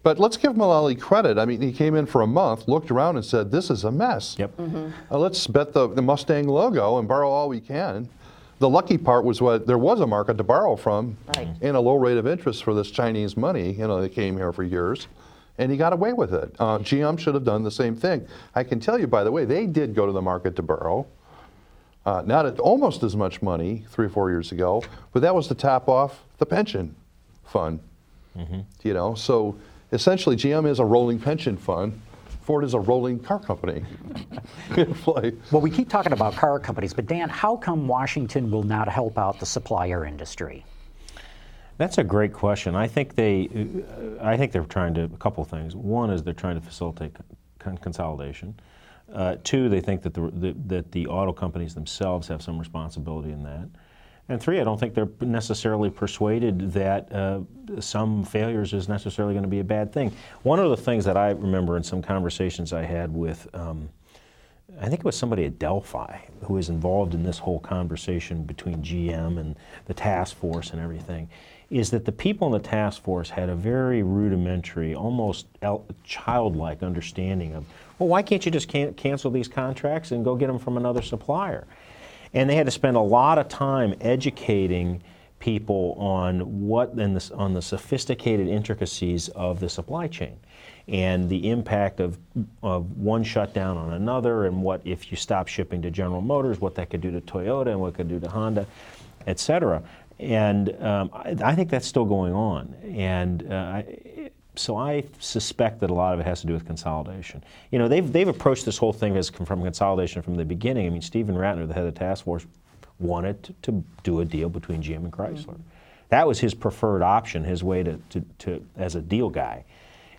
But 0.04 0.18
let's 0.20 0.36
give 0.36 0.52
Mulally 0.52 1.00
credit. 1.00 1.38
I 1.38 1.46
mean, 1.46 1.60
he 1.62 1.72
came 1.72 1.94
in 1.96 2.04
for 2.06 2.20
a 2.20 2.26
month, 2.26 2.68
looked 2.68 2.90
around, 2.90 3.16
and 3.16 3.24
said, 3.24 3.50
"This 3.50 3.70
is 3.70 3.84
a 3.84 3.90
mess." 3.90 4.36
Yep. 4.38 4.52
Uh, 5.10 5.18
let's 5.18 5.46
bet 5.46 5.72
the, 5.72 5.88
the 5.88 6.02
Mustang 6.02 6.46
logo 6.46 6.98
and 6.98 7.08
borrow 7.08 7.28
all 7.30 7.48
we 7.48 7.58
can. 7.60 8.08
The 8.58 8.68
lucky 8.68 8.98
part 8.98 9.24
was 9.24 9.40
what 9.40 9.66
there 9.66 9.78
was 9.78 10.00
a 10.00 10.06
market 10.06 10.36
to 10.38 10.44
borrow 10.44 10.76
from, 10.76 11.16
Right. 11.34 11.48
and 11.62 11.76
a 11.76 11.80
low 11.80 11.96
rate 11.96 12.18
of 12.18 12.26
interest 12.26 12.62
for 12.62 12.74
this 12.74 12.90
Chinese 12.90 13.36
money. 13.36 13.72
You 13.72 13.88
know, 13.88 14.00
they 14.00 14.10
came 14.10 14.36
here 14.36 14.52
for 14.52 14.62
years, 14.62 15.08
and 15.58 15.72
he 15.72 15.78
got 15.78 15.92
away 15.94 16.12
with 16.12 16.34
it. 16.34 16.54
Uh, 16.58 16.78
GM 16.78 17.18
should 17.18 17.34
have 17.34 17.44
done 17.44 17.62
the 17.64 17.70
same 17.70 17.96
thing. 17.96 18.26
I 18.54 18.62
can 18.62 18.78
tell 18.80 18.98
you, 19.00 19.06
by 19.06 19.24
the 19.24 19.32
way, 19.32 19.44
they 19.46 19.66
did 19.66 19.94
go 19.94 20.04
to 20.06 20.12
the 20.12 20.22
market 20.22 20.54
to 20.56 20.62
borrow. 20.62 21.06
Uh, 22.04 22.22
not 22.26 22.44
at 22.44 22.60
almost 22.60 23.02
as 23.02 23.16
much 23.16 23.40
money 23.40 23.86
three 23.88 24.04
or 24.06 24.10
four 24.10 24.28
years 24.28 24.52
ago, 24.52 24.82
but 25.14 25.22
that 25.22 25.34
was 25.34 25.48
to 25.48 25.54
top 25.54 25.88
off 25.88 26.22
the 26.36 26.44
pension 26.44 26.94
fund. 27.46 27.80
You 28.82 28.92
know, 28.94 29.14
so 29.14 29.56
essentially, 29.94 30.36
GM 30.36 30.68
is 30.68 30.80
a 30.80 30.84
rolling 30.84 31.18
pension 31.18 31.56
fund. 31.56 32.00
Ford 32.42 32.64
is 32.64 32.74
a 32.74 32.80
rolling 32.80 33.18
car 33.18 33.38
company. 33.38 33.84
Well, 35.06 35.60
we 35.60 35.70
keep 35.70 35.88
talking 35.88 36.12
about 36.12 36.34
car 36.34 36.58
companies, 36.58 36.92
but 36.92 37.06
Dan, 37.06 37.28
how 37.28 37.56
come 37.56 37.86
Washington 37.86 38.50
will 38.50 38.62
not 38.64 38.88
help 38.88 39.18
out 39.18 39.38
the 39.38 39.46
supplier 39.46 40.04
industry? 40.04 40.64
That's 41.78 41.98
a 41.98 42.04
great 42.04 42.32
question. 42.32 42.74
I 42.74 42.88
think 42.88 43.14
they, 43.14 43.48
uh, 43.48 44.24
I 44.24 44.36
think 44.36 44.52
they're 44.52 44.64
trying 44.64 44.94
to 44.94 45.04
a 45.04 45.08
couple 45.18 45.44
things. 45.44 45.76
One 45.76 46.10
is 46.10 46.22
they're 46.22 46.34
trying 46.34 46.56
to 46.56 46.60
facilitate 46.60 47.14
con- 47.58 47.78
consolidation. 47.78 48.58
Uh, 49.12 49.36
two, 49.44 49.68
they 49.68 49.80
think 49.80 50.02
that 50.02 50.14
the, 50.14 50.30
the 50.30 50.54
that 50.66 50.92
the 50.92 51.06
auto 51.06 51.32
companies 51.32 51.74
themselves 51.74 52.26
have 52.28 52.42
some 52.42 52.58
responsibility 52.58 53.30
in 53.32 53.42
that. 53.42 53.68
And 54.28 54.40
three, 54.40 54.58
I 54.60 54.64
don't 54.64 54.80
think 54.80 54.94
they're 54.94 55.08
necessarily 55.20 55.90
persuaded 55.90 56.72
that 56.72 57.12
uh, 57.12 57.40
some 57.80 58.24
failures 58.24 58.72
is 58.72 58.88
necessarily 58.88 59.34
going 59.34 59.44
to 59.44 59.50
be 59.50 59.60
a 59.60 59.64
bad 59.64 59.92
thing. 59.92 60.12
One 60.42 60.58
of 60.58 60.70
the 60.70 60.76
things 60.76 61.04
that 61.04 61.16
I 61.16 61.30
remember 61.30 61.76
in 61.76 61.82
some 61.82 62.00
conversations 62.00 62.72
I 62.72 62.82
had 62.82 63.14
with. 63.14 63.46
Um, 63.54 63.90
I 64.80 64.88
think 64.88 65.00
it 65.00 65.04
was 65.04 65.16
somebody 65.16 65.44
at 65.44 65.58
Delphi 65.58 66.18
who 66.42 66.54
was 66.54 66.68
involved 66.68 67.14
in 67.14 67.22
this 67.22 67.38
whole 67.38 67.60
conversation 67.60 68.42
between 68.44 68.82
GM 68.82 69.38
and 69.38 69.54
the 69.86 69.94
task 69.94 70.36
force 70.36 70.70
and 70.70 70.80
everything, 70.80 71.28
is 71.70 71.90
that 71.90 72.04
the 72.04 72.12
people 72.12 72.48
in 72.48 72.52
the 72.52 72.68
task 72.68 73.02
force 73.02 73.30
had 73.30 73.48
a 73.48 73.54
very 73.54 74.02
rudimentary, 74.02 74.94
almost 74.94 75.46
childlike 76.02 76.82
understanding 76.82 77.54
of, 77.54 77.64
well, 77.98 78.08
why 78.08 78.22
can't 78.22 78.44
you 78.44 78.50
just 78.50 78.68
can- 78.68 78.94
cancel 78.94 79.30
these 79.30 79.48
contracts 79.48 80.10
and 80.10 80.24
go 80.24 80.34
get 80.34 80.48
them 80.48 80.58
from 80.58 80.76
another 80.76 81.02
supplier? 81.02 81.66
And 82.34 82.50
they 82.50 82.56
had 82.56 82.66
to 82.66 82.72
spend 82.72 82.96
a 82.96 83.00
lot 83.00 83.38
of 83.38 83.48
time 83.48 83.94
educating 84.00 85.02
people 85.38 85.94
on 85.98 86.66
what 86.66 86.94
and 86.94 87.16
the, 87.16 87.34
on 87.34 87.54
the 87.54 87.62
sophisticated 87.62 88.48
intricacies 88.48 89.28
of 89.30 89.60
the 89.60 89.68
supply 89.68 90.08
chain 90.08 90.38
and 90.88 91.28
the 91.28 91.50
impact 91.50 92.00
of, 92.00 92.18
of 92.62 92.96
one 92.96 93.22
shutdown 93.22 93.76
on 93.76 93.92
another 93.92 94.46
and 94.46 94.62
what 94.62 94.80
if 94.84 95.10
you 95.10 95.16
stop 95.16 95.48
shipping 95.48 95.82
to 95.82 95.90
General 95.90 96.20
Motors, 96.20 96.60
what 96.60 96.74
that 96.74 96.90
could 96.90 97.00
do 97.00 97.10
to 97.10 97.20
Toyota 97.20 97.68
and 97.68 97.80
what 97.80 97.88
it 97.88 97.94
could 97.94 98.08
do 98.08 98.20
to 98.20 98.28
Honda, 98.28 98.66
et 99.26 99.38
cetera. 99.38 99.82
And 100.18 100.70
um, 100.82 101.10
I, 101.12 101.36
I, 101.42 101.54
think 101.54 101.70
that's 101.70 101.86
still 101.86 102.04
going 102.04 102.32
on. 102.32 102.74
And 102.84 103.52
uh, 103.52 103.82
so 104.56 104.76
I 104.76 105.04
suspect 105.18 105.80
that 105.80 105.90
a 105.90 105.94
lot 105.94 106.14
of 106.14 106.20
it 106.20 106.26
has 106.26 106.40
to 106.42 106.46
do 106.46 106.52
with 106.52 106.64
consolidation. 106.64 107.42
You 107.70 107.78
know, 107.78 107.88
they've, 107.88 108.10
they've 108.12 108.28
approached 108.28 108.64
this 108.64 108.78
whole 108.78 108.92
thing 108.92 109.16
as 109.16 109.30
from 109.30 109.62
consolidation 109.62 110.22
from 110.22 110.36
the 110.36 110.44
beginning. 110.44 110.86
I 110.86 110.90
mean, 110.90 111.02
Steven 111.02 111.34
Rattner, 111.34 111.66
the 111.66 111.74
head 111.74 111.86
of 111.86 111.92
the 111.92 111.98
task 111.98 112.24
force, 112.24 112.46
wanted 112.98 113.42
to, 113.42 113.54
to 113.62 113.84
do 114.02 114.20
a 114.20 114.24
deal 114.24 114.48
between 114.48 114.82
GM 114.82 114.96
and 114.96 115.12
Chrysler. 115.12 115.46
Mm-hmm. 115.46 115.62
That 116.10 116.26
was 116.26 116.38
his 116.38 116.54
preferred 116.54 117.02
option, 117.02 117.42
his 117.42 117.64
way 117.64 117.82
to, 117.82 117.98
to, 118.10 118.24
to, 118.38 118.66
as 118.76 118.94
a 118.94 119.02
deal 119.02 119.28
guy. 119.30 119.64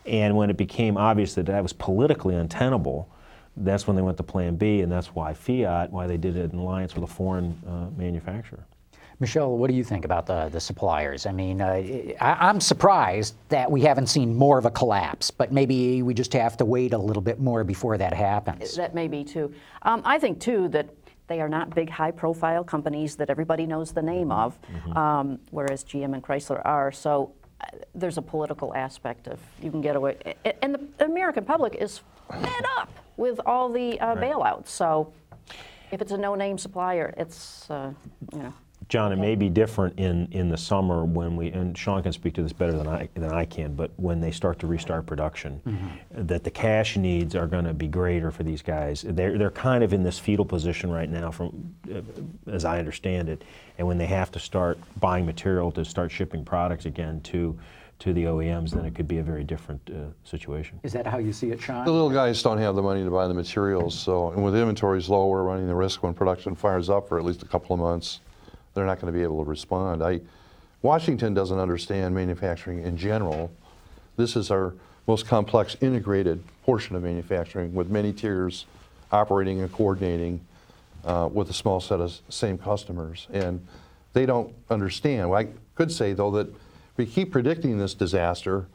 And 0.06 0.36
when 0.36 0.50
it 0.50 0.58
became 0.58 0.98
obvious 0.98 1.34
that 1.36 1.46
that 1.46 1.64
was 1.64 1.74
politically 1.74 2.36
untenable, 2.36 3.10
that's 3.58 3.88
when 3.88 3.96
they 3.96 4.02
went 4.02 4.18
to 4.18 4.24
Plan 4.24 4.56
B, 4.56 4.82
and 4.82 4.92
that's 4.92 5.08
why 5.08 5.34
Fiat, 5.34 5.92
why 5.92 6.08
they 6.08 6.18
did 6.18 6.36
it 6.36 6.52
in 6.52 6.60
alliance 6.60 6.94
with 6.96 7.04
a 7.06 7.08
foreign 7.08 7.60
uh, 7.68 7.88
manufacturer. 7.98 8.66
Michelle, 9.20 9.58
what 9.58 9.70
do 9.70 9.76
you 9.76 9.84
think 9.84 10.04
about 10.04 10.26
the, 10.26 10.50
the 10.50 10.60
suppliers? 10.60 11.26
I 11.26 11.32
mean, 11.32 11.62
uh, 11.62 11.82
I, 12.20 12.50
am 12.50 12.60
surprised 12.60 13.36
that 13.50 13.72
we 13.72 13.82
haven't 13.82 14.08
seen 14.08 14.36
more 14.36 14.58
of 14.58 14.66
a 14.66 14.72
collapse, 14.72 15.32
but 15.32 15.52
maybe 15.52 16.02
we 16.02 16.14
just 16.14 16.34
have 16.34 16.58
to 16.58 16.66
wait 16.66 16.94
a 16.94 16.98
little 16.98 17.22
bit 17.22 17.40
more 17.40 17.64
before 17.64 17.98
that 17.98 18.14
happens. 18.14 18.76
That 18.76 18.94
may 18.94 19.08
be 19.08 19.24
too. 19.24 19.54
Um, 19.84 20.02
I 20.04 20.20
think 20.20 20.40
too 20.40 20.68
that 20.70 20.90
they 21.28 21.42
are 21.42 21.50
not 21.50 21.74
big, 21.74 21.90
high-profile 21.90 22.66
companies 22.66 23.16
that 23.16 23.30
everybody 23.30 23.66
knows 23.66 23.92
the 23.92 24.02
name 24.02 24.32
of, 24.32 24.60
mm-hmm. 24.62 24.98
um, 24.98 25.40
whereas 25.52 25.84
GM 25.84 26.14
and 26.14 26.22
Chrysler 26.22 26.62
are. 26.66 26.92
So 26.92 27.32
uh, 27.62 27.68
there's 27.96 28.18
a 28.18 28.22
political 28.22 28.76
aspect 28.76 29.28
of 29.28 29.40
you 29.62 29.72
can 29.72 29.82
get 29.82 29.96
away, 29.96 30.36
and 30.62 30.76
the 30.98 31.06
American 31.06 31.46
public 31.46 31.76
is 31.76 32.02
fed 32.30 32.66
up 32.78 32.92
with 33.18 33.40
all 33.46 33.70
the 33.72 34.00
uh, 34.00 34.16
right. 34.16 34.32
bailouts. 34.32 34.68
So 34.68 35.14
if 35.92 36.02
it's 36.02 36.12
a 36.12 36.18
no-name 36.18 36.58
supplier, 36.58 37.14
it's 37.18 37.70
uh, 37.70 37.92
you 38.34 38.40
know. 38.40 38.54
John, 38.88 39.12
it 39.12 39.16
may 39.16 39.34
be 39.34 39.50
different 39.50 39.98
in, 39.98 40.28
in 40.32 40.50
the 40.50 40.58
summer 40.58 41.04
when 41.04 41.36
we, 41.36 41.52
and 41.52 41.76
Sean 41.76 42.04
can 42.04 42.14
speak 42.14 42.36
to 42.36 42.44
this 42.44 42.54
better 42.54 42.74
than 42.74 42.88
I, 42.88 43.10
than 43.16 43.32
I 43.32 43.46
can, 43.46 43.74
but 43.74 43.90
when 43.96 44.22
they 44.22 44.30
start 44.30 44.60
to 44.60 44.68
restart 44.68 45.08
production, 45.08 45.60
mm-hmm. 45.66 46.28
that 46.28 46.44
the 46.44 46.52
cash 46.52 46.96
needs 46.96 47.36
are 47.36 47.48
going 47.48 47.66
to 47.66 47.74
be 47.74 47.88
greater 47.88 48.30
for 48.30 48.44
these 48.44 48.62
guys. 48.62 49.04
They're, 49.08 49.40
they're 49.40 49.50
kind 49.50 49.84
of 49.84 49.92
in 49.92 50.04
this 50.04 50.20
fetal 50.20 50.46
position 50.46 50.92
right 50.92 51.10
now, 51.10 51.32
from 51.32 51.76
uh, 51.92 52.02
as 52.52 52.64
I 52.64 52.78
understand 52.78 53.28
it. 53.28 53.44
And 53.80 53.88
when 53.88 53.98
they 53.98 54.06
have 54.06 54.32
to 54.34 54.40
start 54.40 54.78
buying 55.00 55.26
material 55.26 55.72
to 55.72 55.84
start 55.84 56.12
shipping 56.12 56.46
products 56.46 56.86
again 56.86 57.22
to, 57.22 57.58
to 58.00 58.14
the 58.14 58.26
OEMs, 58.26 58.70
then 58.70 58.86
it 58.86 58.94
could 58.94 59.08
be 59.08 59.18
a 59.18 59.24
very 59.24 59.44
different 59.44 59.82
uh, 59.90 60.12
situation. 60.24 60.80
Is 60.84 60.94
that 60.94 61.08
how 61.08 61.18
you 61.18 61.34
see 61.34 61.50
it, 61.50 61.60
Sean? 61.60 61.86
The 61.86 61.92
little 61.92 62.12
guys 62.12 62.44
don't 62.44 62.60
have 62.60 62.76
the 62.76 62.84
money 62.84 63.04
to 63.04 63.10
buy 63.10 63.28
the 63.28 63.34
materials, 63.34 63.98
so, 63.98 64.30
and 64.30 64.44
with 64.46 64.56
inventories 64.56 65.10
low, 65.10 65.26
we're 65.26 65.42
running 65.42 65.66
the 65.66 65.76
risk 65.76 66.04
when 66.04 66.14
production 66.14 66.54
fires 66.54 66.88
up 66.88 67.10
for 67.10 67.18
at 67.18 67.26
least 67.26 67.42
a 67.42 67.48
couple 67.48 67.74
of 67.74 67.80
months 67.80 68.20
they're 68.76 68.86
not 68.86 69.02
going 69.02 69.12
to 69.12 69.18
be 69.18 69.24
able 69.24 69.44
to 69.44 69.50
respond. 69.50 70.04
I, 70.04 70.20
Washington 70.84 71.34
doesn't 71.34 71.58
understand 71.58 72.14
manufacturing 72.14 72.84
in 72.84 72.96
general. 72.98 73.52
This 74.18 74.36
is 74.36 74.52
our 74.52 74.76
most 75.08 75.26
complex 75.26 75.76
integrated 75.82 76.44
portion 76.64 76.96
of 76.96 77.04
manufacturing 77.04 77.74
with 77.74 77.90
many 77.90 78.14
tiers 78.14 78.66
operating 79.12 79.62
and 79.62 79.72
coordinating 79.72 80.42
uh, 81.06 81.30
with 81.32 81.50
a 81.50 81.54
small 81.54 81.80
set 81.80 82.00
of 82.00 82.20
same 82.30 82.58
customers. 82.58 83.28
And 83.32 83.66
they 84.14 84.26
don't 84.26 84.54
understand. 84.70 85.30
Well, 85.30 85.40
I 85.40 85.48
could 85.76 85.92
say, 85.92 86.14
though, 86.14 86.32
that 86.32 86.54
we 86.98 87.06
keep 87.06 87.32
predicting 87.32 87.78
this 87.78 87.94
disaster, 87.94 88.66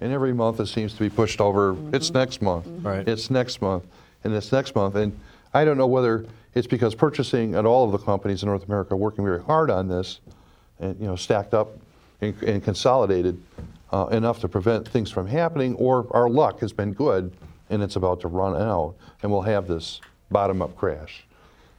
and 0.00 0.12
every 0.12 0.32
month 0.32 0.60
it 0.60 0.66
seems 0.66 0.94
to 0.94 1.00
be 1.00 1.10
pushed 1.10 1.40
over. 1.40 1.74
Mm-hmm. 1.74 1.94
It's 1.94 2.12
next 2.12 2.42
month. 2.42 2.66
Mm-hmm. 2.66 2.86
Right. 2.86 3.08
It's 3.08 3.30
next 3.30 3.60
month. 3.60 3.84
And 4.24 4.34
it's 4.34 4.52
next 4.52 4.74
month. 4.74 4.94
And 4.94 5.18
I 5.58 5.64
don't 5.64 5.76
know 5.76 5.88
whether 5.88 6.24
it's 6.54 6.68
because 6.68 6.94
purchasing 6.94 7.56
at 7.56 7.66
all 7.66 7.84
of 7.84 7.90
the 7.90 7.98
companies 7.98 8.44
in 8.44 8.48
North 8.48 8.66
America 8.66 8.94
are 8.94 8.96
working 8.96 9.24
very 9.24 9.42
hard 9.42 9.72
on 9.72 9.88
this, 9.88 10.20
and 10.78 10.96
you 11.00 11.06
know, 11.08 11.16
stacked 11.16 11.52
up 11.52 11.76
and, 12.20 12.40
and 12.44 12.62
consolidated 12.62 13.42
uh, 13.90 14.06
enough 14.12 14.38
to 14.42 14.48
prevent 14.48 14.86
things 14.86 15.10
from 15.10 15.26
happening, 15.26 15.74
or 15.74 16.06
our 16.12 16.30
luck 16.30 16.60
has 16.60 16.72
been 16.72 16.92
good 16.92 17.32
and 17.70 17.82
it's 17.82 17.96
about 17.96 18.20
to 18.20 18.28
run 18.28 18.54
out, 18.54 18.94
and 19.24 19.32
we'll 19.32 19.42
have 19.42 19.66
this 19.66 20.00
bottom-up 20.30 20.76
crash, 20.76 21.26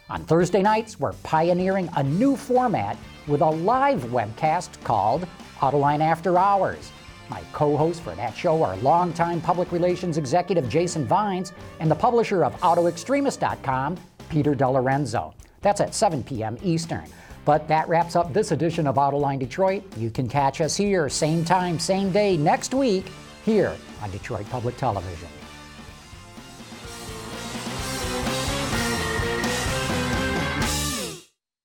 On 0.10 0.24
Thursday 0.26 0.62
nights, 0.62 1.00
we're 1.00 1.14
pioneering 1.24 1.90
a 1.96 2.04
new 2.04 2.36
format 2.36 2.98
with 3.28 3.42
a 3.42 3.50
live 3.50 4.04
webcast 4.06 4.82
called 4.84 5.28
Autoline 5.60 6.02
After 6.02 6.38
Hours. 6.38 6.92
My 7.30 7.44
co 7.54 7.78
hosts 7.78 8.02
for 8.02 8.16
that 8.16 8.36
show 8.36 8.64
are 8.64 8.76
longtime 8.78 9.42
public 9.42 9.72
relations 9.72 10.18
executive 10.18 10.68
Jason 10.68 11.06
Vines 11.06 11.54
and 11.80 11.90
the 11.90 11.96
publisher 11.96 12.44
of 12.44 12.60
AutoExtremist.com, 12.62 13.98
Peter 14.30 14.56
DeLorenzo. 14.56 15.34
That's 15.62 15.82
at 15.82 15.94
7 15.94 16.24
p.m. 16.24 16.58
Eastern. 16.64 17.06
But 17.46 17.68
that 17.68 17.88
wraps 17.88 18.16
up 18.16 18.34
this 18.34 18.52
edition 18.52 18.88
of 18.88 18.96
Autoline 18.96 19.40
Detroit. 19.40 19.84
You 19.98 20.10
can 20.10 20.28
catch 20.28 20.62
us 20.62 20.76
here, 20.76 21.10
same 21.10 21.46
time, 21.46 21.80
same 21.80 22.12
day, 22.12 22.38
next 22.38 22.74
week, 22.74 23.06
here 23.44 23.76
on 24.02 24.12
Detroit 24.12 24.48
Public 24.50 24.78
Television. 24.78 25.30